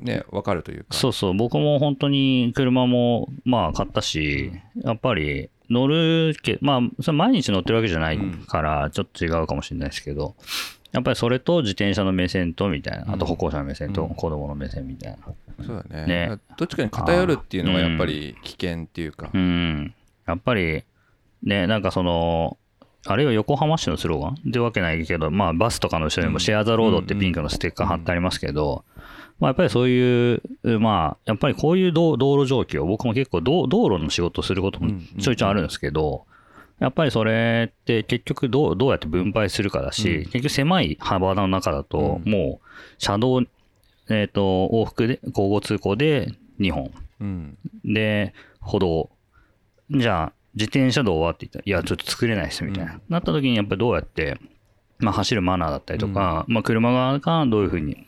[0.00, 0.86] ね分かるというか。
[0.90, 4.52] そうそう、僕も本当に車も、まあ、買ったし、
[4.82, 10.34] やっぱり乗るけ、まあ、それ毎日乗ってるわけじゃないから、ちょっと違うかもしれないですけど、
[10.92, 14.14] やっぱりそれと自転車の目線とみたいな、あと歩行者の目線とうん。
[14.14, 15.18] 子供の目線みたいな。
[15.64, 16.06] そうだね。
[16.06, 16.38] ね。
[16.56, 19.94] どっちかに偏るっていうのがやっぱり危険っていうか、うん。
[20.26, 20.84] やっぱり、
[21.42, 22.58] ね、なんかその、
[23.06, 28.84] あるいは横浜市のスローガンってわけないけど、まあバスとかの後ろにもシェアザロードってピンクのステッカー貼ってありますけど、
[29.40, 30.42] まあやっぱりそういう、
[30.80, 36.24] まあやっぱりこういう道道路状況、僕も結構道道路の仕事することもちょいちょいあるんですけど、
[36.80, 42.66] やっぱりそれって結局どうどうやって分配するかだし、うん結局狭い幅の中だと、うんもう
[42.98, 43.42] 車道、
[44.10, 46.90] えっ、と、往復で、交互通行で2本。
[47.20, 49.10] うんで、歩道。
[49.90, 52.92] じゃあ、自転車道はって言ったら、いや、ちょっと作れないです、みたいな。
[52.92, 54.38] うんなった時に、やっぱりどうやって、
[54.98, 58.06] まあ、走るマナーだったりとか、まあ、車側がどういうふうに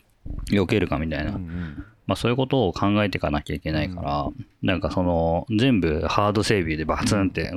[0.51, 1.85] 避けるかみたいな、うんうん。
[2.07, 4.29] まあ、そういうことを考えていかなきゃいけないから、
[4.63, 7.53] なんかその、全部ハード整備でバツンって、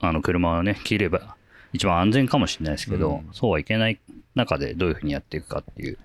[0.00, 1.36] あの車をね、切れば、
[1.72, 3.32] 一番安全かもしれないですけど、うん。
[3.32, 4.00] そうはいけない
[4.34, 5.98] 中でどういうふうにやっていくかっていう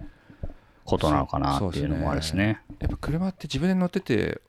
[0.84, 2.60] ことなのかなっていうのもあるですね。
[2.80, 4.42] やっぱ車って自分で乗ってて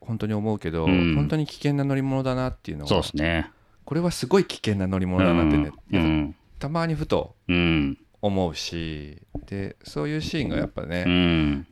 [0.00, 1.14] 本当に思うけど、うん。
[1.14, 3.50] 本当に危険な乗り物だなっていうのそうはですね。
[3.84, 7.98] これはすごい危険な乗り物だなってね、たまにふとうん。
[8.26, 11.66] 思うしでそういうシーンがやっぱうね、ん。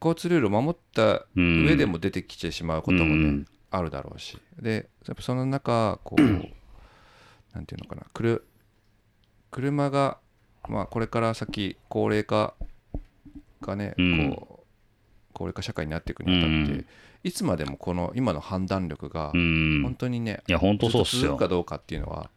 [0.00, 6.20] 交通ルールを守ったうん上でも出てきてしまうこともね、うんあるだろうしでやっぱその中こう
[7.54, 8.04] なんていうのかな
[9.50, 10.18] 車が、
[10.68, 12.54] まあ、これから先高齢化
[13.62, 14.62] がね、うんこう
[15.32, 16.86] 高齢化社会になっていくにあたって、うん
[17.24, 19.82] いつまでもこの今の判断力がうん。
[19.84, 21.38] 本当にね、いや、本当そうっすよ続く。
[21.38, 22.30] かどうかっていうのは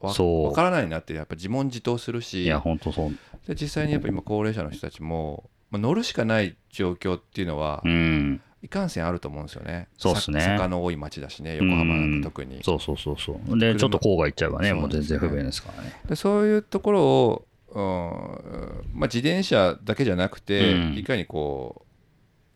[0.00, 3.10] わそう分からないなってやっぱ自問自答するしいや、本当そう。
[3.46, 8.40] で実際にやっぱ今高齢者の人たちも、まあ、乗るしかない状況っていうのは、うん。
[8.62, 9.88] いかんせんあると思うんですよね。
[9.96, 12.62] そうっすねさ坂の多い町だしね、横浜なんか特に。
[12.62, 13.58] そうそうそうそう。
[13.58, 15.98] で、ちょっと郊外行っちゃえばね、もう全然不便ですからね。
[16.06, 17.80] でそういうところを、うん
[18.92, 21.89] まあ、自転車だけじゃなくて、うんいかにこう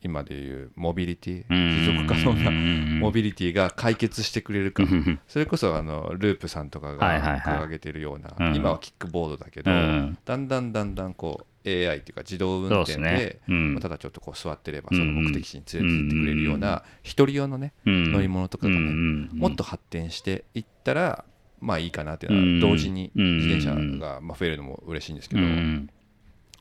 [0.05, 1.71] 今でいうモビリティ、うん。
[1.71, 5.19] 持続可能ななモビリティが解決してくれるか、うん。
[5.27, 8.55] それこそあのループさんとかが掲げてるような、うん。
[8.55, 10.19] 今はキックボードだけど、うん。
[10.23, 13.41] だんだんだんだんこう AI っていうか自動運転で
[13.81, 18.13] ただちょっとこう座ってればその目的地に連れて行ってくれるような一人用のねうん。
[18.13, 19.31] 乗り物とかがね、うん。
[19.33, 21.25] もっと発展していったら
[21.61, 22.61] まあいいかなっていううん。
[22.61, 25.89] のは同時にうん自転車がまあ増えるのも嬉しいんですけど、うん。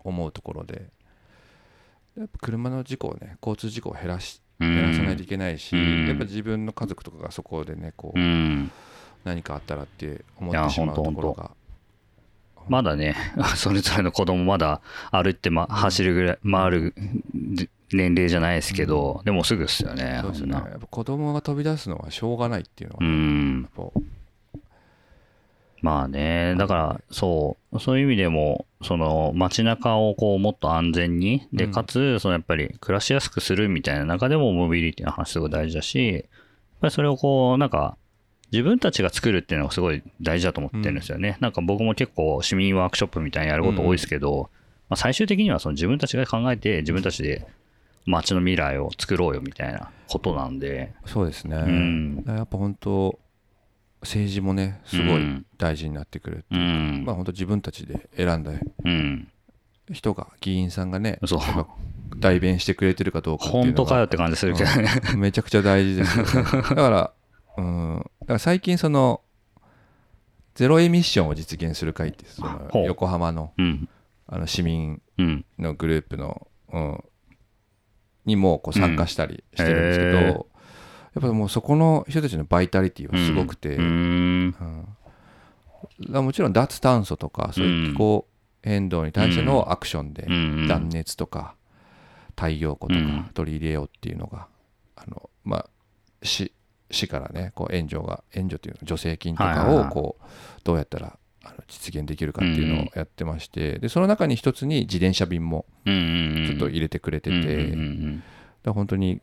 [0.05, 0.89] 思うところで
[2.17, 4.75] やっぱ車の事故をね交通事故を減らしうん。
[4.75, 6.07] 減らさないといけないし、うん。
[6.07, 8.71] やっぱ自分の家族とかがそこでねこう、うん。
[9.23, 11.51] 何かあったらって思ってしまうとところが。
[12.69, 13.15] まだね、
[13.57, 16.95] それぞれの子供まだ歩って、ま、走るぐらい、回る
[17.91, 20.19] 年齢じゃないですけど、でもすぐっすよね。
[20.21, 20.53] そうですね。
[20.53, 23.61] やっぱ子供が飛び出すのはしょうがないっていうのはうね、ん。
[23.63, 23.99] やっぱ
[25.83, 36.23] まあね、だから、そう、そういう意味でも、その街中をこうもっと安全に、で、うんかつ、そのやっぱり暮らしやすくするみたいな中でもモビリティの話すごい大事だし、やっ
[36.79, 37.97] ぱりそれをこう、なんか、
[38.53, 41.37] 自分たちが作るっていうのがすごい大事だと思ってるんですよね。
[41.41, 44.51] なんか僕も結構市民ワークショップみたいにやること多いですけど、
[44.89, 47.47] まあ、最終的にはその自分たちが考えて自分たちで
[48.05, 50.93] 街の未来を作ろうよみたいなことなんで。
[51.05, 51.57] そうですね。
[51.57, 53.19] うんやっぱ本当
[54.03, 57.05] 政治もねすごい大事になってくるってういうか、ん。
[57.05, 59.27] まあ本当自分たちで選んだうん。
[59.91, 61.19] 人が議員さんがね
[62.17, 64.89] 代弁してくれてるかどうかっていうの本当かよがって感じするけどね。
[65.17, 67.13] めちゃくちゃ大事ですよね だから
[67.57, 69.21] うんだから最近その
[70.55, 73.89] ゼロエミッションを実現する会ってその横浜のうん。
[74.27, 75.45] あの市民うん。
[75.59, 77.03] のグループの、うん、
[78.25, 80.47] にもこう参加したりしてるんですけど、
[81.15, 84.47] やっぱもうそこの人たちのバイタリティはすごくて、ううん。
[84.47, 84.51] ん。
[84.51, 84.87] だか
[86.13, 88.25] らもちろん脱炭素とかそういう気候
[88.63, 90.67] 変動に対してのアクションでうん。
[90.67, 91.55] 断熱とか
[92.35, 93.23] 太陽光とうん。
[93.25, 94.47] か取り入れようっていうのが、
[94.95, 95.69] あのまあ
[96.23, 96.51] 市
[96.89, 100.25] 市からねこう援助が援助っていうの助成金とかをこう
[100.63, 103.77] どうやったらあの実現できるかっていうのをやってまして。
[103.79, 106.47] でその中に一つに自転車便もうんうんうん。
[106.47, 107.75] ちょっと入れてくれてて、
[108.65, 109.21] 本当に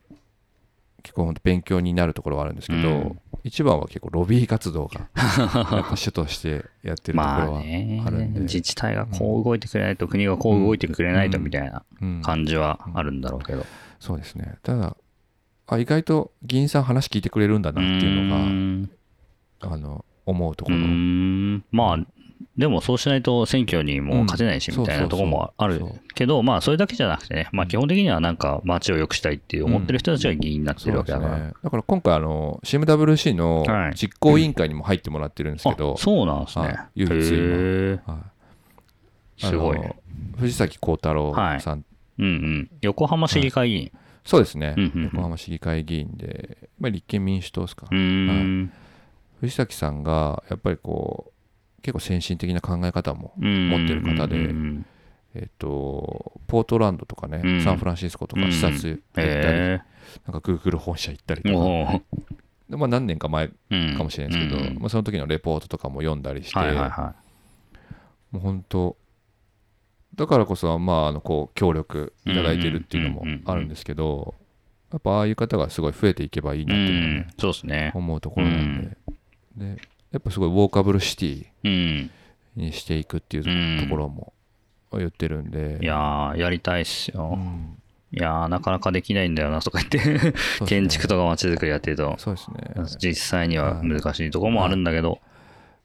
[1.03, 3.19] 結構本当勉強になるところはあるんですけど、うん。
[3.45, 5.09] 一番は結構ロビー活動が
[5.97, 8.03] 主としてやってるとこまあろはね。
[8.07, 12.23] あるんで、自治体がこう動いてくれないと、国がこう動いてくれないとみたいなうん。
[12.23, 13.65] 感じはあるんだろうけど。
[13.99, 14.57] そうですね。
[14.63, 14.97] ただ
[15.67, 18.91] あ意外と議員さん話聞いてくれるんだなっていうのがん。
[19.61, 21.65] あの思うとこうろ、ん。
[21.71, 21.99] まあ、
[22.61, 25.83] でもそうしないと選挙にも勝てないしうんみたいなところもある
[26.15, 31.39] けど、まあそれだけじゃなくてね、まあ基本的にはなんか街を良くしたいっていう思ってる人たちが議員になってるわけだから。
[31.39, 33.95] ね、だから今回あの CMWC のはい。
[33.95, 36.65] 実行委員会にも入ってもらってるんですけど、あそうなんですね。
[36.67, 36.79] はい。
[36.97, 38.13] 唯一今。
[38.15, 38.19] は
[39.39, 39.47] い。
[39.47, 39.79] すごい
[40.37, 41.85] 藤崎幸太郎さん、
[42.19, 42.71] うんうん。
[42.83, 43.93] 横浜市議会議員。
[44.23, 45.05] そうですね、うんうんうん。
[45.05, 47.87] 横浜市議会議員で、まあ、立憲民主党ですか。
[49.41, 51.40] 藤崎さんがやっぱりこう
[51.83, 54.87] 結構先進的な考え方も、持持ってる方でうん
[55.35, 57.61] えっとポートランドとかね、うん。
[57.63, 59.81] サンフランシスコとかうん視察行ったり、へ
[60.27, 61.53] なんか Google 本社行ったりえ。
[61.53, 62.01] とか、
[62.69, 64.79] でまあ、何年か前うんかもしれないですけど、うん。
[64.81, 68.97] まあ、その時のレポートとかも読んだりして、もう本当
[70.17, 74.35] だからこそ、まあ、あのこう協力いただいてるっていうのもあるんですけど、
[74.93, 76.67] やっぱああいう方がすごい増えていけばいいい。
[76.67, 77.93] なっていうのはねうん、そうですね。
[77.95, 78.97] 思うところなん
[79.57, 79.81] で,、で
[80.13, 82.11] やっぱすごいウォーカブルシティうん。
[82.57, 83.85] にしていくっていううん。
[83.85, 84.33] ところも
[84.93, 87.37] 言ってるんで、いやー、やりたいっすうよ。
[87.37, 87.77] ん。
[88.13, 90.33] いやー、なかなかできないんだよなとか言って、
[90.67, 92.99] 建築とか街づくりやってると、そうですね。
[92.99, 95.21] 実際には難しいところもあるんだけど、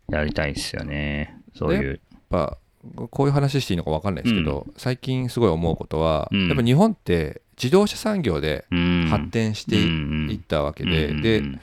[0.09, 1.37] やりたいっすよね。
[1.55, 1.99] そういう。
[2.11, 2.57] やっぱ
[3.11, 6.47] こういう話していいのか分かんないですけど、最近すごい思うことは、うん。
[6.47, 9.07] やっぱ日本って自動車産業でうん。
[9.11, 11.59] 発展していいったわけで、うんで、うん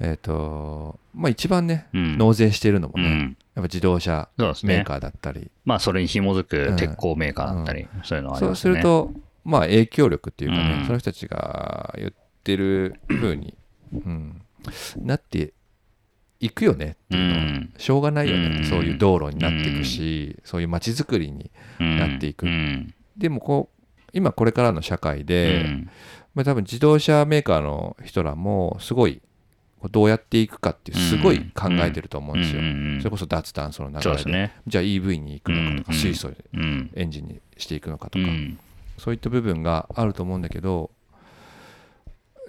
[0.00, 2.18] えっ、とまあ一番ね、うん。
[2.18, 3.20] 納税してるのもね、うん。
[3.20, 4.28] やっぱ自動車。
[4.38, 6.44] メーカーだったり、まあ、それに紐づうん。
[6.44, 8.76] く鉄鋼メーカーだったり、そういうのはありそうますすね。
[8.76, 9.12] ると
[9.44, 10.86] まあ影響力っていうかね、うん。
[10.86, 13.54] その人たちが言ってる風に、
[13.92, 14.42] うん、
[14.98, 15.54] なって
[16.40, 17.74] いくよねっていうのは、うん。
[17.76, 18.64] しょうがないよね、うん。
[18.64, 22.46] そういう道路になっていくし、そういう街づくりになっていく。
[22.46, 22.94] うん。
[23.16, 25.90] でもこう今これからの社会で、うん。
[26.34, 29.22] まあ、多分自動車メーカーの人らもすごい
[29.88, 32.62] どうやっていくかっていうすごい考えてると思うんですよ。
[33.00, 34.52] それこそ脱炭素の流れでね。
[34.66, 36.32] じゃあ EV に行くのかとか、うん水素。
[36.94, 38.58] エンジンにしていくのかとか、うん。
[38.98, 40.90] そういった部分があると思うんだけど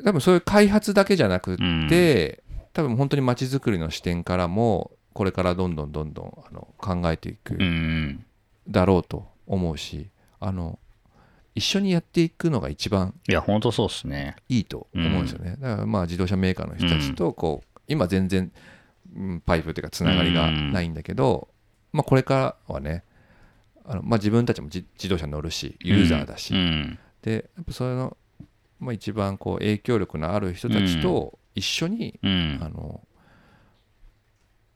[0.03, 1.57] 多分そういう開発だけじゃなくっ
[1.89, 8.25] て、多分本当に街づくりの視点からもこれからどんどんどんどんあの考えていくうん。
[8.67, 10.09] だろうと思うし
[10.39, 10.79] あの
[11.55, 14.35] 一緒にやっていくのが一番いや、本当そうですね。
[14.49, 15.55] いいと思うんですよね。
[15.59, 18.51] だからまあ自動車メーカーの人たちとこう今全然
[19.15, 21.47] うんパイプっていうかつながりがないんだけど、
[21.93, 23.03] まあこれからはね
[23.85, 26.99] あのまあ自分たちも自自動車乗るしユーザーだし、うん。
[27.21, 28.17] でやっぱそれの、
[28.79, 32.59] まあ、一番こう影響力のある人たちと一緒に、うん。
[32.61, 33.01] あの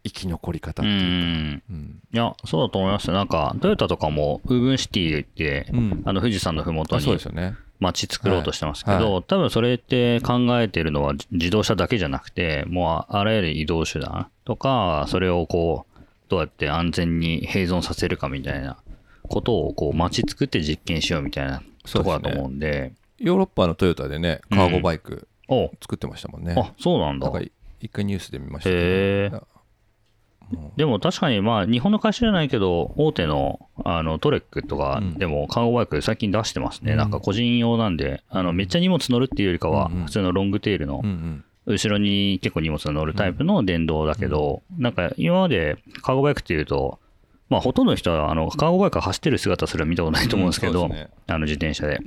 [0.03, 1.63] 生き残り方っうていうか、ん。
[1.69, 3.13] うんいや、そうだと思いますよ。
[3.13, 7.55] なんか、トヨタとかも、ウーブンシティって、うんあの、富士山のふもとにあそうですよね。
[7.79, 18.77] 街作ろうとしてますけど、は多分それって考えてるのは自動車だけじゃなくて、もうあらゆる移動手段とか、それをこう、どうやって安全に併存させるかみたいな
[19.23, 26.55] ことを、こう、街作って実験しようみたいなところだと思うんで、ヨーロッパのトヨタでねカーゴバイクお作ってましたもんね。
[26.57, 27.41] あ、そうなんだなん。
[27.43, 27.49] か
[27.81, 29.47] 一回ニュースで見ましたけど。
[30.77, 35.13] でも確かにまあ日本の会社じゃないけど大手のあのトレックとかうん。
[35.15, 36.97] でもカーゴバイク最近出してますね、うん。
[36.97, 41.03] なんか個人用なんであのめっちゃ荷物乗るっていうよりかは普通のロングテールの
[41.65, 46.99] 後ろに結構荷物が乗るタイプの電動だけど、なんか今までカーゴバイクっていうと、
[47.49, 50.89] まあほとんどの人はあのカーゴバイクが走ってる姿すら見たことないと思うんですけど、うん。
[50.89, 51.09] ね。
[51.27, 51.99] あの自転車で。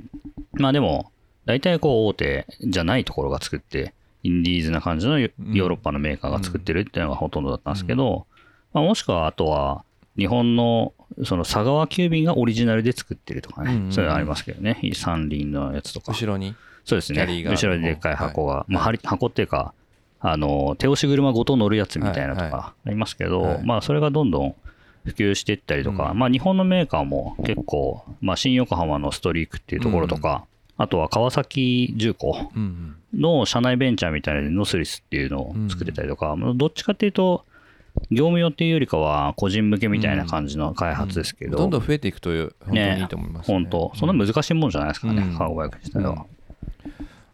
[0.53, 1.11] まあでも、
[1.45, 8.25] 大体こう大手じゃないところが作って、インディーズな感じのヨーロッパのメーカーが作ってるっていうのがほとんどだったんですけど、
[8.73, 9.83] まあ、もしくはあとは
[10.17, 10.93] 日本の
[11.23, 13.91] その佐川急便がオリジナルで作ってるとかね、うんうんうん。
[13.93, 16.11] そういうのありますけどね、三輪のやつとか。
[16.11, 16.55] 後ろに。
[16.85, 17.43] そうですね。
[17.45, 18.85] 後ろにでっかい箱が、まあ、はい。
[18.85, 19.73] ははり箱っていうか、
[20.19, 22.51] あの、手押し車ごと乗るやつみたいなとはい。
[22.51, 23.63] かありますけど、はい。
[23.63, 24.55] まあ、それがどんどん
[25.05, 26.19] 普及していったりとか、うん。
[26.19, 30.45] まあ、日本のメーカーも結構、まあ、新横浜のストリークっていうところとか、
[30.77, 37.45] あとは川崎重工うんの社内ベンチャーみたいなノスリスっていうのを作ってたりとか、まあどっちかっていうと、
[38.11, 43.53] 業務用っていうよりかは個人向けみたいな感じの開発ですけど、どんどん増えていくと本当にいいと思いますね。
[43.53, 45.37] 本当、そんな難しいもんじゃないですからね、うん。
[45.37, 46.25] カーゴバイク自体は。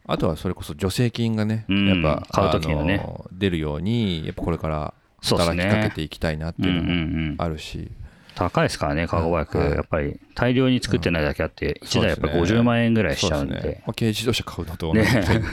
[0.08, 2.04] あとはそれこそ助成金がね、うん。
[2.04, 3.06] やっぱ買う時のね。
[3.32, 7.92] 出るようにやっぱこれから働きかけていきたいなっていうのもんあるし、
[8.36, 9.58] 高いですからね、カーゴバイク。
[9.58, 9.72] はい。
[9.72, 13.84] やっぱり大量に作ってないだけあって、1台やっぱりそうですね50万円ぐらいしちゃうんで。
[13.86, 15.44] 軽自動車買うのと同じねに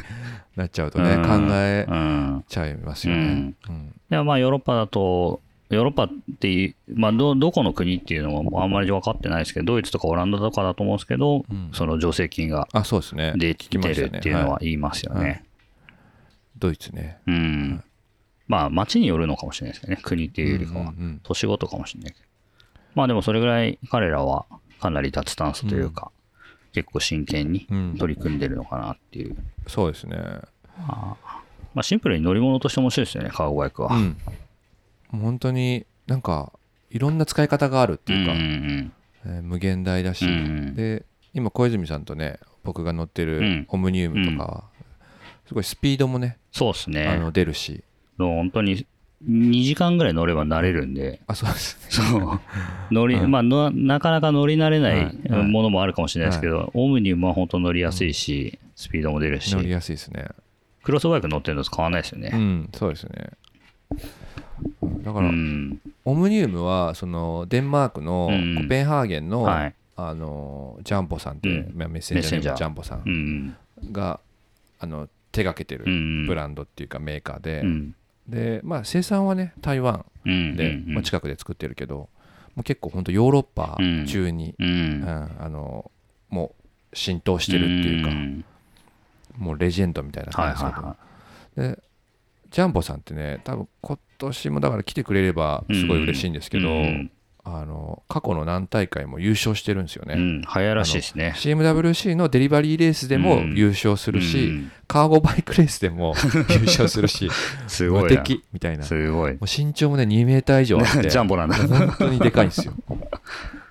[0.56, 2.44] なっちゃうとね、うん考えうん。
[2.48, 3.54] ちゃいますよね。
[3.68, 13.02] うんでもまあヨーロッパだと、ヨーロッパっていう、まあど、どこの国っていうのもあんまり分かってないですけど、ドイツとかオランダとかだと思うんですけど、うんその助成金があそう
[13.36, 15.44] できまてるっていうのははい言いますよはいね。
[16.58, 17.84] ドイツねうん。
[18.48, 20.80] まあ、町によるのかもしれないですね、国っていうよりかは。
[20.80, 22.24] うんうん都市ごとかもしれないけど。
[22.94, 24.46] まあでもそれぐらい彼らは
[24.80, 26.10] かなり脱炭素というか、
[26.76, 27.96] 結構真剣にうん。
[27.98, 29.36] 取り組んでるのかなっていう。
[29.66, 30.16] そうですね。
[30.76, 31.16] ま
[31.76, 33.94] あシンプルに乗り物として面白いですよね、カーゴバイクは。
[33.94, 34.16] うん。
[35.10, 36.52] もう本当になんか
[36.90, 38.92] いろんな使い方があるっていうか、んん
[39.24, 40.34] えー無限大だし、うんう
[40.72, 40.74] ん。
[40.74, 43.40] で今小泉さんとね僕が乗ってうん。
[43.62, 44.64] るオムニウムとかは、
[45.48, 47.16] すごいスピードもねそうですあね。
[47.18, 47.82] の出るし。
[48.18, 48.86] 本当に
[49.24, 51.76] 2時間ぐらい乗れば慣れるんで、あそうです。
[52.02, 52.40] ねそう。
[52.92, 54.98] 乗り、うんまあの、なかなか乗り慣れなはい。
[54.98, 55.42] いはい。
[55.48, 59.54] ものもあるかもしれないですけど、オムニウムは本当乗りやすいし、スピードも出るし。
[59.54, 60.26] 乗、りやすいですね。
[60.82, 62.28] クロスバイク乗ってるのと変わらないですようね。
[62.30, 63.30] んそうですね。
[65.02, 65.78] だかうら、ん。
[66.04, 68.54] オムニウムはそのデンマークのうん。
[68.62, 69.74] コペンハーゲンの、はい。
[69.98, 71.72] あのジャンボさんって、うん。
[71.74, 72.56] まあメッセンジャージャー。
[72.56, 73.12] ジャンボさうん
[73.46, 73.56] ん。
[73.92, 74.20] が
[74.78, 76.26] あの手がけてるうん。
[76.26, 77.94] ブランドっていうかメーカーで、うん。
[78.28, 80.56] でまあ生産はね台湾うん。
[80.56, 82.08] で、うんまあ、近くで作ってるけど、
[82.54, 85.36] もう結構本当ヨーロッパ中に、ううんん。
[85.38, 85.90] あの
[86.28, 86.54] も
[86.92, 88.44] う浸透してるっていうか、ん。
[89.36, 90.74] もうレジェンドみたいなはい感じです
[91.54, 91.78] けど、
[92.50, 97.10] ジャンボさんってね多分今年もだから来てくれればすごい嬉しいんですけど、うん
[97.48, 100.16] あの過去の何大会も優勝してるんですよね、い。
[100.16, 100.42] うん。
[100.42, 101.32] 早らしいですね。
[101.36, 106.14] CMWC のデリバリーレースでもうん優勝するし、うんカーゴバイクレースでも
[106.48, 107.28] 優勝するし
[107.66, 108.08] すごいな。
[108.08, 109.32] 無敵みたいなもすごい。
[109.32, 111.56] う身長もね2メーター以上あって ジャンボなんだ。
[111.56, 112.72] 本当にでかいんですよ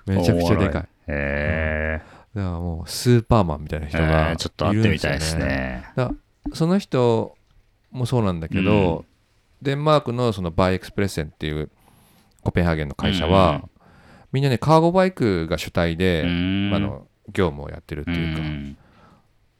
[0.04, 2.02] めちゃくちゃでかいへえ。
[2.34, 5.84] だからもうスーパーマンみたいな人えがーちょっと会ってみたいですね。
[5.96, 6.12] だ
[6.52, 7.34] その人
[7.90, 9.06] もそうなんだけど、
[9.62, 11.70] デンマークのそのバイエクスプレッセンっていう
[12.46, 13.70] コペンハーゲンの会社は、うん
[14.32, 16.70] みんなねカーゴバイクが主体で、うん。
[16.74, 18.76] あの業務をやってるっていうか、ん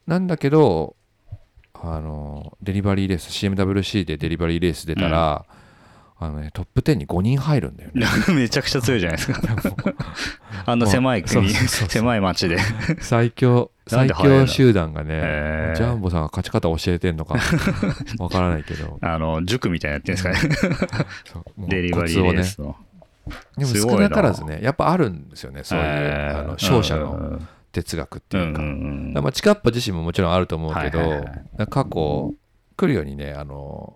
[0.06, 0.96] なんだけど
[1.72, 5.46] あのデリバリーレース CMWC でデリバリーレース出たら、
[6.18, 8.06] あのね、トップ10に5人入るんだよね。
[8.34, 9.40] めちゃくちゃ強いじゃないですか。
[10.64, 12.56] あんな狭い国、狭い町で。
[13.00, 17.34] 最強 最強集団がねジャンボさんが勝ち方教えてんのか
[18.18, 18.98] わからないけど。
[19.02, 20.72] あの、塾みたいなやってるんですか
[21.60, 21.68] ね。
[21.68, 22.76] デリバリーレースの。
[23.58, 27.40] でも少なからずねやっぱあるんですよねそういう、あの勝者の
[27.72, 28.62] 哲学っていうか,、
[29.20, 31.24] まあ、チカッパ自身ももちろんあると思うけど、
[31.66, 32.34] 過去
[32.76, 33.95] 来るようにねあの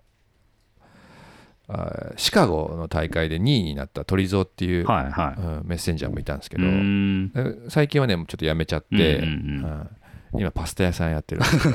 [2.17, 6.59] シカゴの大会で2位になった鳥蔵っていう、はいはうんメッセンジャーもいたんですけい。
[6.59, 9.63] ど、最近はねもうちょっとやめちゃって、うんうんうん。
[9.63, 9.89] うん
[10.33, 11.73] 今パスタ屋さんやってるんです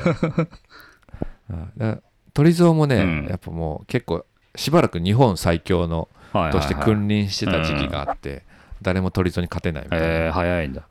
[1.77, 2.01] け
[2.33, 3.27] 鳥蔵 もね、うん。
[3.29, 4.25] やっぱもう結構
[4.55, 6.09] しばらく日本最強の
[6.51, 8.43] として君臨してた時期があって、
[8.81, 10.87] 誰も鳥蔵に勝てないみたいな、えー、早いんだ。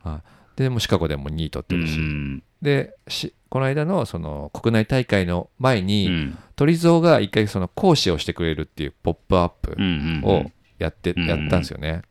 [0.55, 2.41] でもうシカゴでも2位取ってうるし、ん。
[2.61, 6.37] でしこの間のその国内大会の前うに、ん。
[6.57, 10.21] 鳥蔵が一回その講師をしてくれるっていうポップアップうん。
[10.25, 12.01] をやって、うんやったんですよね、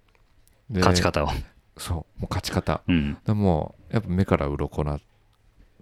[0.71, 1.29] で勝ち方を。
[1.77, 3.19] そうもう勝ち方うん。
[3.27, 4.99] でもやっぱ目から鱗な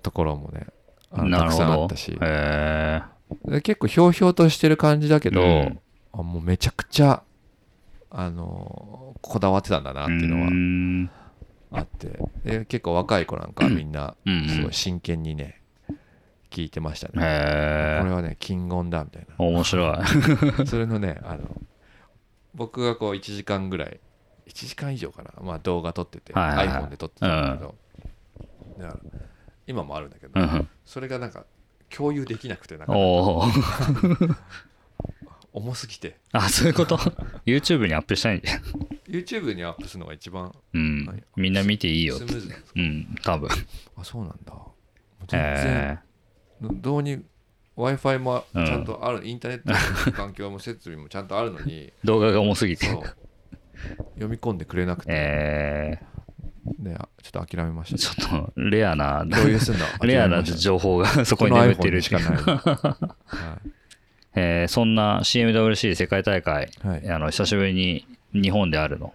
[0.02, 0.66] ところもね
[1.12, 2.18] あのたくさんあったし。
[2.20, 3.02] え
[3.46, 5.80] で結構ひょうひょうとしてる感じだけど、うん
[6.12, 7.22] あもうめちゃくちゃ
[8.10, 11.10] あのこだわってたんだなっていうのはん。
[11.72, 15.60] あってで結構若い子なんかみんなうんすごい真剣にね
[16.55, 17.12] 聞いてましたね。
[17.16, 19.96] へこれえはね金言だみたい面白い。
[19.98, 20.07] な
[20.66, 21.61] それのねあの
[22.55, 23.98] 僕がこう1時間ぐらい
[24.46, 26.76] 1時間以上かな、まあ、動画撮ってて、はいはいはい。
[26.84, 27.74] iPhone で撮ってたんだけど、
[28.78, 29.00] だから
[29.66, 31.44] 今もあるんだけど、うんそれがなんか
[31.90, 32.92] 共有できなくてなんか。
[35.52, 36.16] 重すぎて。
[36.32, 36.96] あそういうこと
[37.46, 38.48] ？YouTube にアップしたいんで
[39.09, 41.07] YouTube にアップするのが一番うん。
[41.07, 41.22] はい。
[41.36, 42.80] みんな見ていいよスムーズなんですか？
[42.80, 43.14] うん。
[43.22, 43.48] 多分。
[43.96, 44.52] あそうなんだ。
[45.28, 45.42] 全然
[45.92, 45.98] へ
[46.72, 47.22] どうに
[47.76, 52.86] w i f i もちゃんとある、インターネットの環境も設備もちゃんとあるのにえ 動画が重すぎて。
[54.14, 55.98] 読み込んでくれなくて、え
[56.78, 58.26] ね、あちょっと諦めましー、た。
[58.26, 63.58] ちょっとレアな共有するの諦 レアな情報が そこに眠ってるにしかない、は
[64.36, 69.12] えーそんな CMWC 世界大会、いはい、あの久しぶりに日本であるの。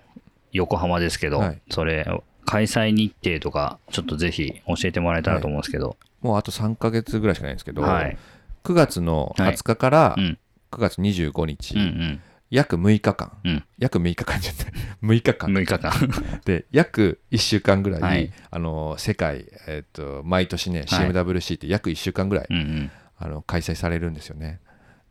[0.51, 1.61] 横浜ですけど、はい。
[1.69, 2.07] それ
[2.45, 8.17] 開催日程とかちょっとぜひ教えてもらえたらと思うんですけど、もうあと3ヶ月ぐらいしかないんですけど、はい。
[8.63, 10.37] 9月の20日からうん。
[10.71, 12.21] 9月25日、うんうん。
[12.51, 13.63] 約6日間、うん。
[13.77, 14.73] 約6日間じゃない。
[15.01, 15.51] 6日間。
[15.51, 16.41] 6日間。
[16.45, 18.31] で約1週間ぐらい、はい。
[18.51, 21.11] あの世界、えっと毎年ねはい。
[21.11, 22.91] CMWC って約1週間ぐらい、うんうん。
[23.17, 24.59] あの開催されるんですよね。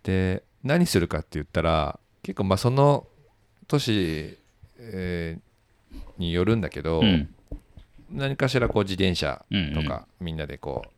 [0.03, 3.07] で何するかって言ったら結構まあその
[3.67, 4.37] 年、
[4.79, 5.49] えー
[6.19, 7.29] によるんだけど、うん。
[8.11, 10.91] 何かしらこう自転車うんとか、みんなでこう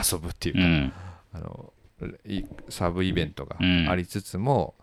[0.00, 0.92] 遊ぶっていうか、うん。
[1.34, 1.72] あの
[2.26, 3.88] いサブイベントがうん。
[3.88, 4.74] ありつつも、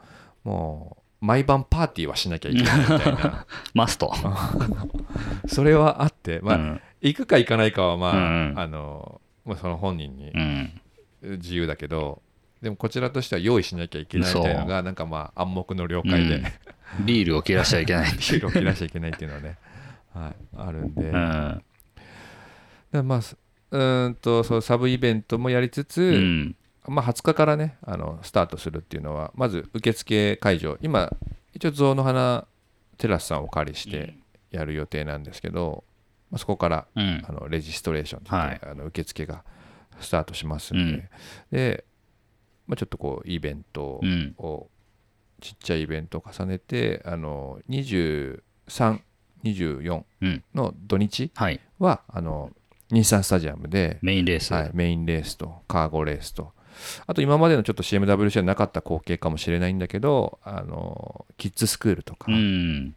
[0.44, 3.46] もう毎晩パーティーはしなきゃいけないみたいな。
[3.74, 4.14] マスト、
[5.48, 6.82] それはあって、まあうん。
[7.02, 8.60] 行くか行かないかはまあ、うんうん。
[8.60, 10.82] あのまあ、その本人にうん。
[11.38, 12.22] 自由だけど、
[12.62, 16.36] でもこちらとしては用意しなきゃいけないみたいなのがなんかまあ暗黙の了解で、
[17.00, 17.06] うん。
[17.06, 18.12] ビールを切らしちゃいけない。
[18.14, 19.58] ビールを切らしちゃいけないっていうのはね、
[20.14, 21.12] はい、あるんで、
[23.02, 23.38] まあす
[23.72, 26.56] うーんとそうサブイベントもやりつつ、うん。
[26.88, 31.12] まあ、20日からねあのスタートするっていうのはまず受付会場今
[31.54, 32.46] 一応象の花
[32.98, 34.16] テラスさんをお借りして
[34.52, 35.84] やる予定なんですけど、
[36.30, 37.24] まあ、そこからうん。
[37.28, 38.62] あのレジストレーションってはい。
[38.64, 39.44] あの受付が
[40.00, 41.10] スタートしますんで、うん。
[41.52, 41.86] で、
[42.68, 44.36] まあ、ちょっとこうイベントうん。
[44.38, 44.68] を
[45.42, 50.44] ちっちゃいイベントを重ねてあの2324うん。
[50.54, 51.60] の土日はい。
[51.80, 52.52] はあの
[52.96, 56.54] 日産スタジアムで、メインレース、はい、メインレースとカーゴレースと。
[57.08, 62.96] あと今までのちょっと CMWC はなかった光景かもしれないんだけどあのキッズスクールとか、うん。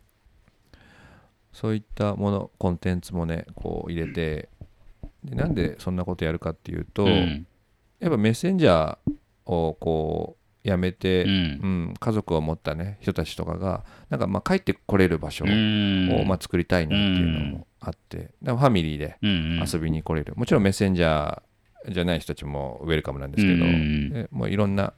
[1.52, 4.48] そういったものコンテンツもねこう入れて
[5.24, 7.46] でなんでそんなことやるかっていうと、うん。
[8.00, 9.12] やっぱメッセンジャー
[9.44, 11.32] をこうやめて、ううん
[11.90, 16.26] ん家族を持ったね人たちとかがなんかまあ帰ってこれる場所を、うん。
[16.26, 24.94] まあ、作りたいなっていうのもあって、ファミリーでうん遊びに来れる、もちろんメッセンジャーじゃない人たちもウェルカムなんですけど、うんでもういろんな、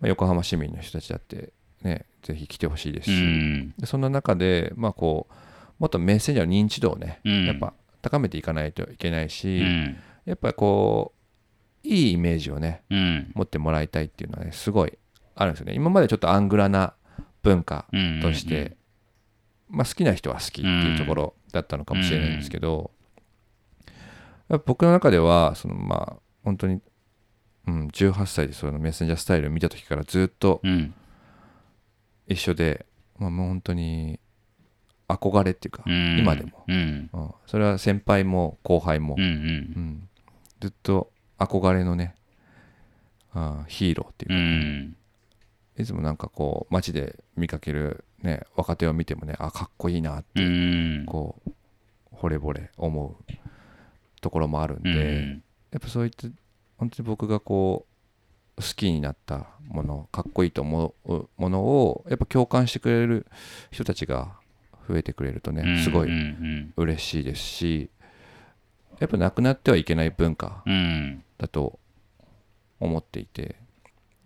[0.00, 1.52] まあ横浜市民の人たちだって
[1.82, 3.74] ねぜひ来てほしいですうし、ん。
[3.78, 5.34] でそんな中でまあこう
[5.78, 7.46] もっとメッセンジャーの認知度をね、うん。
[7.46, 7.72] やっぱ
[8.02, 9.96] 高めていかないといけないし、うん。
[10.24, 11.12] やっぱこ
[11.84, 13.32] ういいイメージをねうん。
[13.34, 14.98] 持ってもらいたいっていうのはねすごい
[15.34, 15.74] あるんですよね。
[15.74, 16.94] 今までちょっとアングラな
[17.42, 18.75] 文化うんとして、
[19.68, 22.90] まあ、好きな人は好きっていうところだったのかもしれないんですけど、
[24.64, 26.80] 僕の中ではそのまあ本当に、
[27.66, 30.94] うん、18歳でそのメッセンジャースタイルを見た時からずっとうん。
[32.28, 32.86] 一緒で、
[33.18, 34.18] まあ、もう本当に
[35.08, 36.18] 憧れっていうか、うん。
[36.18, 37.10] 今でも、うん。
[37.12, 40.08] うん、それは先輩も後輩も、うん
[40.58, 42.14] ずっと憧れのね
[43.34, 45.82] あーヒーローっていううか、ん。
[45.82, 50.48] いつもなんかこう街で見かける、ね、若手を見てもねあかっこいいなってう
[51.02, 51.06] ん。
[51.06, 51.50] こう
[52.14, 53.32] 惚れ惚れ思う
[54.20, 55.42] ところもあるんで、うん。
[55.70, 56.28] やっぱそういった
[56.78, 57.86] 本当に僕がこ
[58.56, 63.26] う好きになったものかっこいいと思うものをやっぱ共感してくれる
[63.70, 64.36] 人たちが
[64.88, 66.72] 増えてくれるとねすごいん。
[66.76, 67.90] 嬉しいですし
[68.98, 71.22] やっぱなくなってはいけない文化うん。
[71.36, 71.78] だと
[72.80, 73.56] 思っていて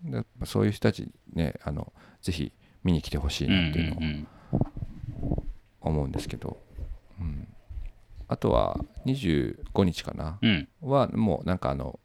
[0.08, 1.92] やっぱそういう人たちにねあの
[2.22, 2.52] ぜひ
[2.84, 4.28] 見に来てほしいなっていうのをうん
[5.80, 6.58] 思うんですけど、
[7.20, 7.48] うん、
[8.28, 10.38] あとは25日かな。
[10.42, 10.68] うん。
[10.82, 11.98] はもうなんかあの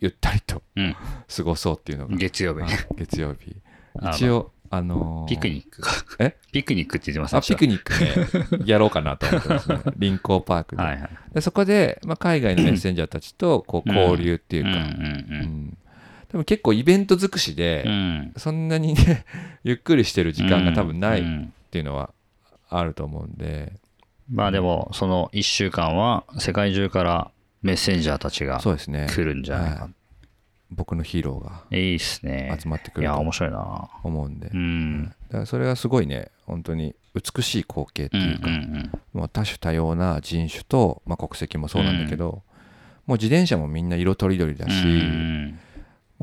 [0.00, 0.96] ゆったりとうん。
[1.34, 2.60] 過ごそうっていうのが、月曜日。
[2.62, 3.56] はい月曜日。
[4.14, 5.82] 一応あのーピクニック。
[5.82, 5.88] が
[6.20, 6.36] え？
[6.52, 8.66] ピクニックって言ってませんあピクニックね。
[8.66, 9.80] やろうかなと思ってますね。
[9.96, 11.10] 臨港パークで,、はいはい。
[11.34, 14.76] でそこで、まあ、海外のメッセンジャーたちとこう交流っていうか、うん。
[14.76, 15.78] うん
[16.30, 17.92] 多分結構イベント尽くしで、うん。
[17.92, 19.24] うんそんなにね
[19.64, 21.52] ゆっくりしてる時間が多分ないっうん。
[21.70, 22.10] ていうのは
[22.68, 23.72] あると思うんで、
[24.30, 27.30] まあでもその1週間は世界中から
[27.62, 29.06] メッセンジャーたちがそうですね。
[29.10, 29.82] 来るんじゃないか。
[29.84, 29.90] は
[30.72, 32.56] 僕のヒーローがいいっすね。
[32.60, 33.88] 集まってくいや、ると面白いな。
[34.04, 35.14] 思うんで、うだん。
[35.32, 38.90] からそれはすごいね本当に美しい光景ってうんういうか、ん。
[39.12, 42.44] もう多種多様な人種と、まあ、国籍もそうなんだけど、
[43.06, 44.70] もう自転車もみんな色とりどりだうん。
[44.70, 45.58] し、うんもう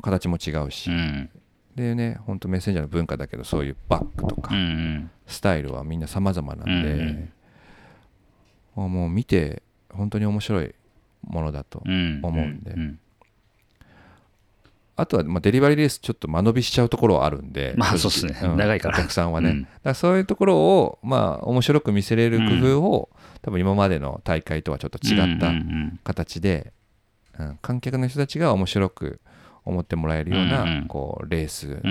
[0.02, 1.30] 形も違うし、うん。
[1.76, 5.11] でね本当メッセンジャーの文化だけどそういうバッグとか、うんうん。
[5.28, 7.34] スタイルはみんな様々なんで、うん
[8.76, 10.76] もうもう見て本当に面白い
[11.24, 12.19] ものだと、うん。
[12.24, 12.72] 思うんで。
[12.74, 12.99] ん
[14.95, 18.34] あとはまあデリバリーレースちょっと間延びしちゃうところはあるんでまあそうっすね。
[18.56, 18.98] 長いから。
[18.98, 19.61] お客さんはね、うん。
[19.61, 23.10] だからそういうところをまあ面白く見せれる工夫を、
[23.44, 25.99] 多分今までの大会とはちょっと違ったうんうん。
[26.03, 26.74] 形で、
[27.38, 27.60] うん。
[27.61, 29.22] 観客の人たちが面白く
[29.68, 31.81] 思ってもらえるような、こうレース。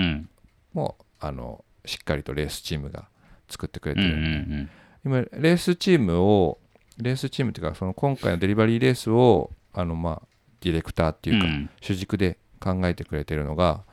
[0.73, 3.07] もあのしっかりとレースチームが
[3.49, 4.69] 作ってくれてるんで、ん
[5.05, 6.59] 今レースチームを
[6.97, 10.27] レースチームっていうかその今回のデリバリーレースをあのまあ
[10.61, 11.69] ディレクターっていうか、うん。
[11.81, 13.83] 主軸で考えてくれてるのが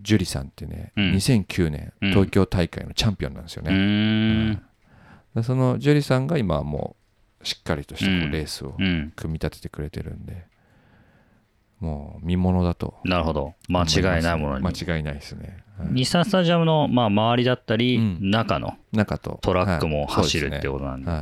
[0.00, 1.12] ジュリさんってね、うん。
[1.12, 6.96] 2009年うん東京大会のチャンピオンなんですようね、そのジュリさんが今はも
[7.40, 9.12] うしっかりとしたレースをうん。
[9.16, 10.46] 組み立ててくれてるんで、
[11.82, 12.94] もう見ものだと。
[13.02, 13.54] なるほど。
[13.68, 14.64] 間違いないものに。
[14.64, 15.88] 間違いないですね、はい。
[15.92, 18.30] 日産スタジアムの、まあ、周りだったり、うん。
[18.30, 19.40] 中の中と。
[19.42, 20.06] トラックもはい。
[20.06, 21.10] 走るそうですねってことなんで。
[21.10, 21.16] は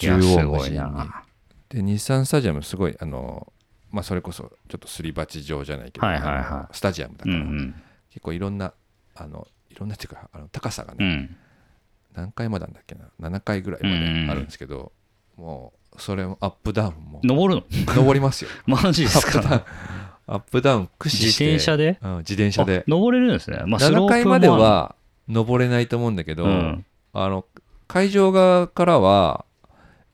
[0.00, 0.04] い。
[0.04, 1.24] いや縦横すごい無尽にな。
[1.68, 3.52] で日産スタジアムすごいあの
[3.90, 6.74] まあそれこそちょっとすり鉢状じゃないけど、はいはいはい。
[6.74, 7.74] スタジアムだから、うん
[8.10, 8.72] 結構いろんな
[9.14, 11.00] あのいろんなっていうかあの高さがうん。
[11.02, 11.36] うね、ん。
[12.14, 13.96] 何階までなんだっけな？7階ぐらいまで
[14.30, 14.92] あるんですけど、
[15.36, 17.20] もうそれもアップダウンも。
[17.22, 17.94] 登るの？
[17.94, 18.50] 登りますよ。
[18.66, 19.64] マジですか？
[20.26, 20.88] アップダウン。
[20.98, 21.46] 駆使自して。
[21.46, 21.98] 転車で？
[22.02, 22.78] うん、自転車で。
[22.80, 23.62] あ登れるんですね。
[23.66, 24.94] まあ、スロ7ープも階までは
[25.28, 26.84] 登れないと思うんだけど、うん。
[27.12, 27.44] あの
[27.88, 29.44] 会場側からは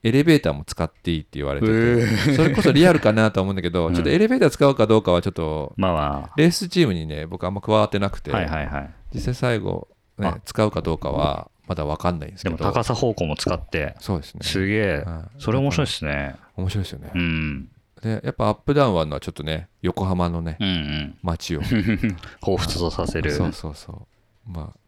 [0.03, 3.93] エレベーターも使っていいって言われてて、それこそリアルかなと思うんだけど、うん。
[3.93, 8.35] ちょっとエレベーター使うかどうかはちょっとまあまレースチームにね僕あんま加わってなくて、あ。
[8.35, 8.89] はいはいはい。
[9.13, 9.87] 実際最後、
[10.17, 14.97] ねあ、使うかどうかはまだ分かんないんですけどでも高さ方向も使って、そうですねすげえ。
[15.05, 16.35] はいそれ面白いですね。
[16.57, 17.69] 面白いですよね、うん。
[18.01, 21.17] でやっぱアップダウンはのはちょっとね横浜のねうんうん。
[21.21, 21.61] 街を
[22.41, 23.31] 彷彿とさせる。
[23.31, 24.07] そうそうそ
[24.47, 24.79] うまあ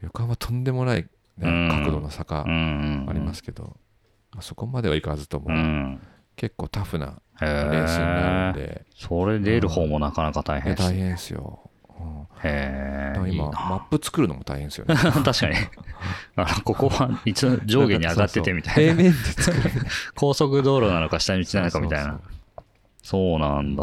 [0.00, 1.08] 横浜とんでもない、ね
[1.42, 2.52] うん角度の坂うんう
[3.04, 3.10] ん。
[3.10, 3.76] ありますけど、
[4.32, 6.00] まあ、そこまではいかずとも、うん。
[6.34, 8.66] 結構タフなへレースになるんえ。
[8.66, 10.96] で、それ出る方もなかなか大い変ですね。
[10.98, 11.75] や大変ですよ、うん
[12.44, 13.30] へえ。
[13.30, 14.94] 今マップ作るのも大変ですよね
[15.24, 15.56] 確かに。
[16.36, 18.92] あのここはいつ上下に上がっててみたいな。
[18.92, 19.70] 平面で作る
[20.14, 22.20] 高速道路なのか下道なのかみたいな
[23.02, 23.38] そう。
[23.38, 23.82] なんだ。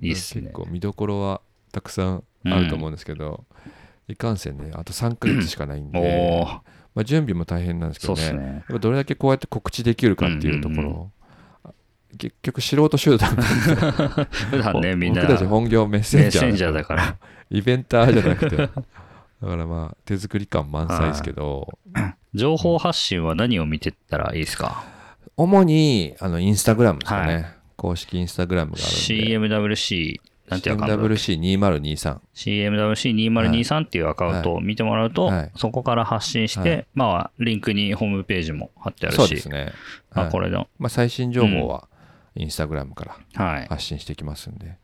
[0.00, 0.52] いいっすね結。
[0.52, 1.40] 構見どころは
[1.72, 3.44] たくさんあると思うんですけど、
[4.08, 6.46] いかんせんねあと3ヶ月しかないんで、
[6.94, 8.52] まあ、準備も大変なんですけどねね。
[8.52, 11.23] やっぱどれだけこうやって告知できるかっていうところ、うん
[12.16, 15.22] 結局素人集団普段 ね、みんな。
[15.22, 17.16] 僕たち本業メッセンジャーメッセンジャーだから。
[17.50, 18.56] イベンターじゃなくて。
[18.56, 21.78] だからまあ手作り感満載ですけど。
[22.34, 24.84] 情報発信は何を見てったらいいですか？
[25.36, 27.42] 主にあのインスタグラムですかね、は
[27.76, 35.52] 公式インスタグラムがあるんで ?CMWC、なんていうアカウント CMWC2023 CMWC2023 っていうアカウントを見てもらうと、はい。
[35.56, 36.86] そこから発信して、はい。
[36.94, 39.72] まあ、リンクにホームページも貼ってあるし、そうですね、
[40.12, 41.88] まあ、はいこれの、まあ、最新情報は
[42.36, 43.66] インスタグラムからはい。
[43.68, 44.76] 発信していきますんで、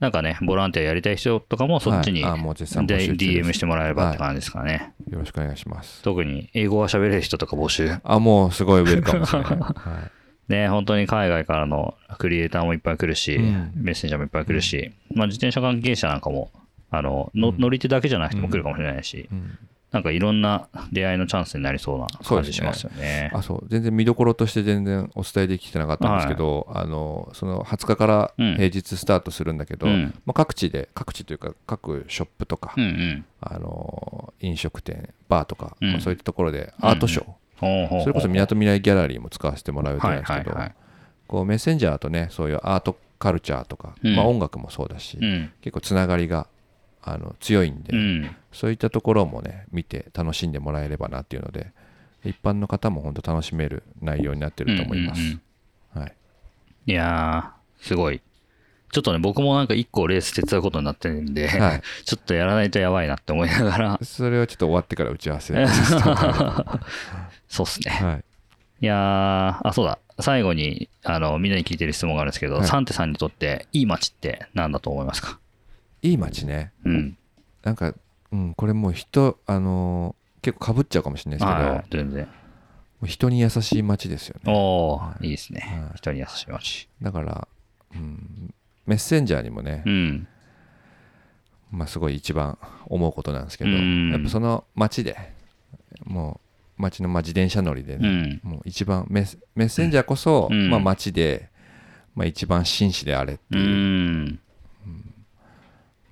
[0.00, 2.40] なんかね、ボランティアやりたい人とかもそっちに、はい。
[2.40, 4.92] DM してもらえればって感じですかね。
[5.08, 6.02] よろしくお願いします。
[6.02, 7.98] 特に英語が喋れる人とか募集。
[8.02, 10.10] あもうすごいウェルカムですね、は
[10.48, 10.52] い。
[10.52, 13.72] ね、本当に海外からのクリエイターもいっぱい来るし、うん。
[13.76, 16.50] メッセンジャーもいっぱい来るし、まあ、自転車関係者なんかも、
[16.90, 19.58] あのの乗り手だけじゃなくても来るかもしれないし、うん
[19.94, 23.30] なんかいろんな出会いのチャンスになりそうな感じしますよね。
[23.32, 23.66] あそう。
[23.68, 28.54] 全然見どころとして全然お伝えできてなかったんですけど、あのその20日からうん。
[28.56, 30.12] 平日スタートするんだけど、うん。
[30.26, 33.24] まあ、各地で各地というか各ショップとか、うんうん。
[33.40, 35.92] あの飲食店バーとか、うん。
[35.92, 40.74] まあそういったところでアートショー、ほうほうほうそれこそみなとみらいギャラリーも使わせてもらう予定なんですけど、はいはいはい。
[41.28, 44.16] こうメッセンジャーとねそういうアートカルチャーとか、うん。
[44.16, 45.52] まあ、音楽もそうだし、うん。
[45.60, 46.48] 結構つながりが
[47.06, 48.36] あの強いんで、うん。
[48.52, 51.72] そういったところもね見て楽しんでもらえればなっていうので
[52.24, 55.40] 一般の方も本当楽しめる内容になってると思います、うん
[55.96, 56.12] うんはい、
[56.86, 58.20] いやー、すごい。
[58.92, 65.54] ちょっとね、僕もなんか一個レース手伝うことになってるんで、はい、 ちょっとやらないとやばいなって思いながら、それはちょっと終わってから打ち合わせ。
[67.48, 67.90] そうっすね。
[67.90, 68.24] はい。
[68.80, 69.98] いやー、あ、そうだ。
[70.20, 72.66] 最後に、あの、みんなに聞いてる質問があるんですけど、はい。
[72.66, 75.40] サンテさんにとっていい街って何だと思いますか？
[76.04, 77.18] いい街ねうん。
[77.62, 77.94] なんか、
[78.30, 82.24] うん、これもう人あのー結構かぶっちゃうかもしれないですけど、はい、全然。
[82.24, 82.28] も
[83.04, 85.94] う人に優しい街ですよねおー、いいですねは。
[85.94, 86.88] い人に優しい街。
[87.00, 87.48] だから、
[87.94, 88.54] うん、
[88.86, 90.28] メッセンジャーにもね、うん。
[91.70, 95.16] まあ、すごい一番思うことなんですけど、うんやっぱその街で
[96.04, 96.40] も
[96.78, 98.40] う街のまあ自転車乗りでうね、ん。
[98.42, 101.48] もう一番メッメッセンジャーこそ、うんまあ、街で、
[102.14, 104.40] まあ、一番紳士であれってういう、ん。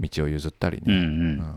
[0.03, 0.93] 道を譲ったりうん。
[0.93, 1.57] うね、ん。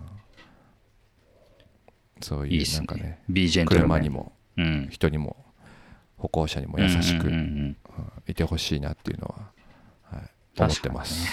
[2.21, 3.19] そういうなんかね
[3.65, 4.87] 車にもうん。
[4.89, 5.35] 人にも
[6.17, 7.77] 歩行者にも優しく、うんうんうんうんうん
[8.27, 9.35] いてほしいなっていうのは、
[10.03, 11.27] はい、思ってます、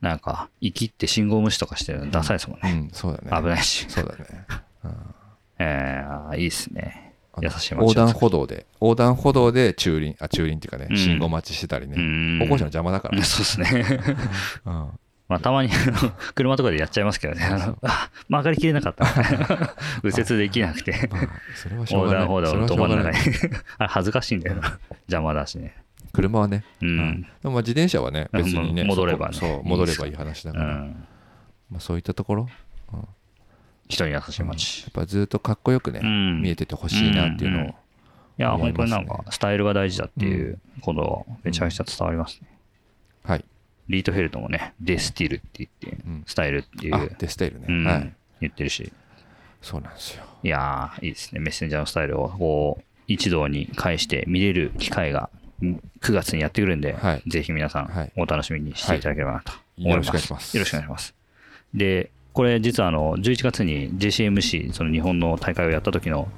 [0.00, 2.72] なんか、生きって信号無視とかしてるのダサいですもんね。
[2.72, 3.86] うんそうだね危ないし。
[3.88, 4.46] そうだね
[5.58, 7.14] えー、いいっすね。
[7.40, 12.38] 優しい街横断歩道で横断歩道で駐輪あ駐輪っていうかね、うん信号待ちしてたりね、うん。
[12.40, 13.98] 歩行者の邪魔だから、 そうですね。
[14.66, 14.88] うん
[15.34, 15.70] まあ、たまに
[16.36, 17.44] 車とかでやっちゃいますけどね。
[17.44, 19.04] あのあ曲がりきれなかった。
[20.04, 21.10] 右折できなくて。
[21.90, 23.14] 横断歩道のそれはしょうがない。
[23.78, 24.78] あれ恥ずかしいんだよな。
[25.08, 25.74] 邪魔だしね。
[26.12, 27.22] 車はね、ううんん。
[27.22, 31.04] でもまあ自転車はね別にね戻ればねそう戻ればいい話だうから、ん。
[31.68, 32.48] まあ、そういったところ
[33.88, 34.92] 人に優しいや街っ。
[34.92, 37.74] ぱずっとかっこよくね、うん見えててほしいなっていうのを、うんうん
[38.36, 42.48] いや、本当になんか、スタイルが大事だっていうことをめちゃくちゃ伝わりますね。
[43.88, 48.92] はい、リートフェルトもね、デ・ステイルって言ってうん、スタイルっていあう、デ・ステイルね、うんはい言ってるし。
[49.62, 51.40] そうなんですよいやー、いいですね。
[51.40, 55.30] メッセンジャーのスタイルを、こう、一堂に会して見れる機会が
[55.62, 60.06] ん9月にやってくるんで、はいぜひ皆さはいんお楽しみにしていただければなと思いよろます。
[60.06, 61.14] しくお願いしますよろしくお願いします。
[61.74, 66.28] で、これ実はあの11月に JCMC、その日本の大会をやった時の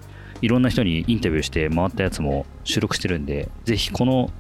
[0.43, 4.31] いろんな人にインタビューして回ったやつも収録してるんで、ぜひこの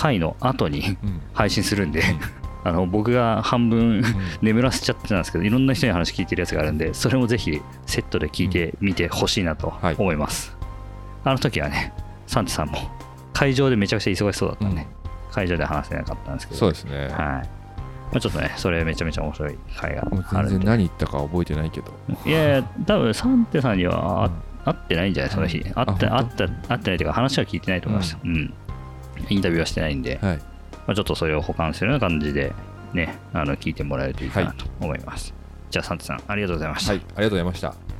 [0.00, 1.20] 回の後にうん。
[1.34, 2.02] 配信するんで、
[2.64, 4.02] あの僕が半分
[4.42, 9.94] 眠らせちゃってたんですけど、いろんな人に話聞いてるやつがあるんで、それもぜひセットで聞いてみてほしいなとはい。
[9.98, 10.56] 思います。
[11.24, 11.92] あの時はね、
[12.26, 12.78] サンテさんも
[13.32, 14.86] 会場でめちゃくちゃ忙しそうだったんで、
[15.32, 17.08] 会場で話せなかったんですけど、そうですね、はい。
[17.08, 17.42] ま
[18.16, 20.02] あ、ちょっとね、それめちゃめちゃ面白い回が
[20.32, 20.58] あるんで。
[20.58, 21.92] 然何言ったか覚えてないけど。
[22.24, 24.30] いやいや、多分サンテさんにはあ
[24.64, 25.32] 会ってないんじゃない？
[25.32, 25.58] その日。
[25.58, 25.72] うん。
[25.72, 28.16] 会って、あ会った、会ってないというか話は聞いてないと思います。
[28.24, 28.54] うん。
[29.28, 30.44] インタビューはしてないんで、はいま
[30.88, 32.52] あ、ちょっとそれを保管するような感じで、
[32.92, 35.34] ね、あの聞いてもらえるといいかなと思います。
[35.70, 36.92] じゃあ、サンテさん、ありがとうございました。
[36.92, 37.97] はいありがとうございました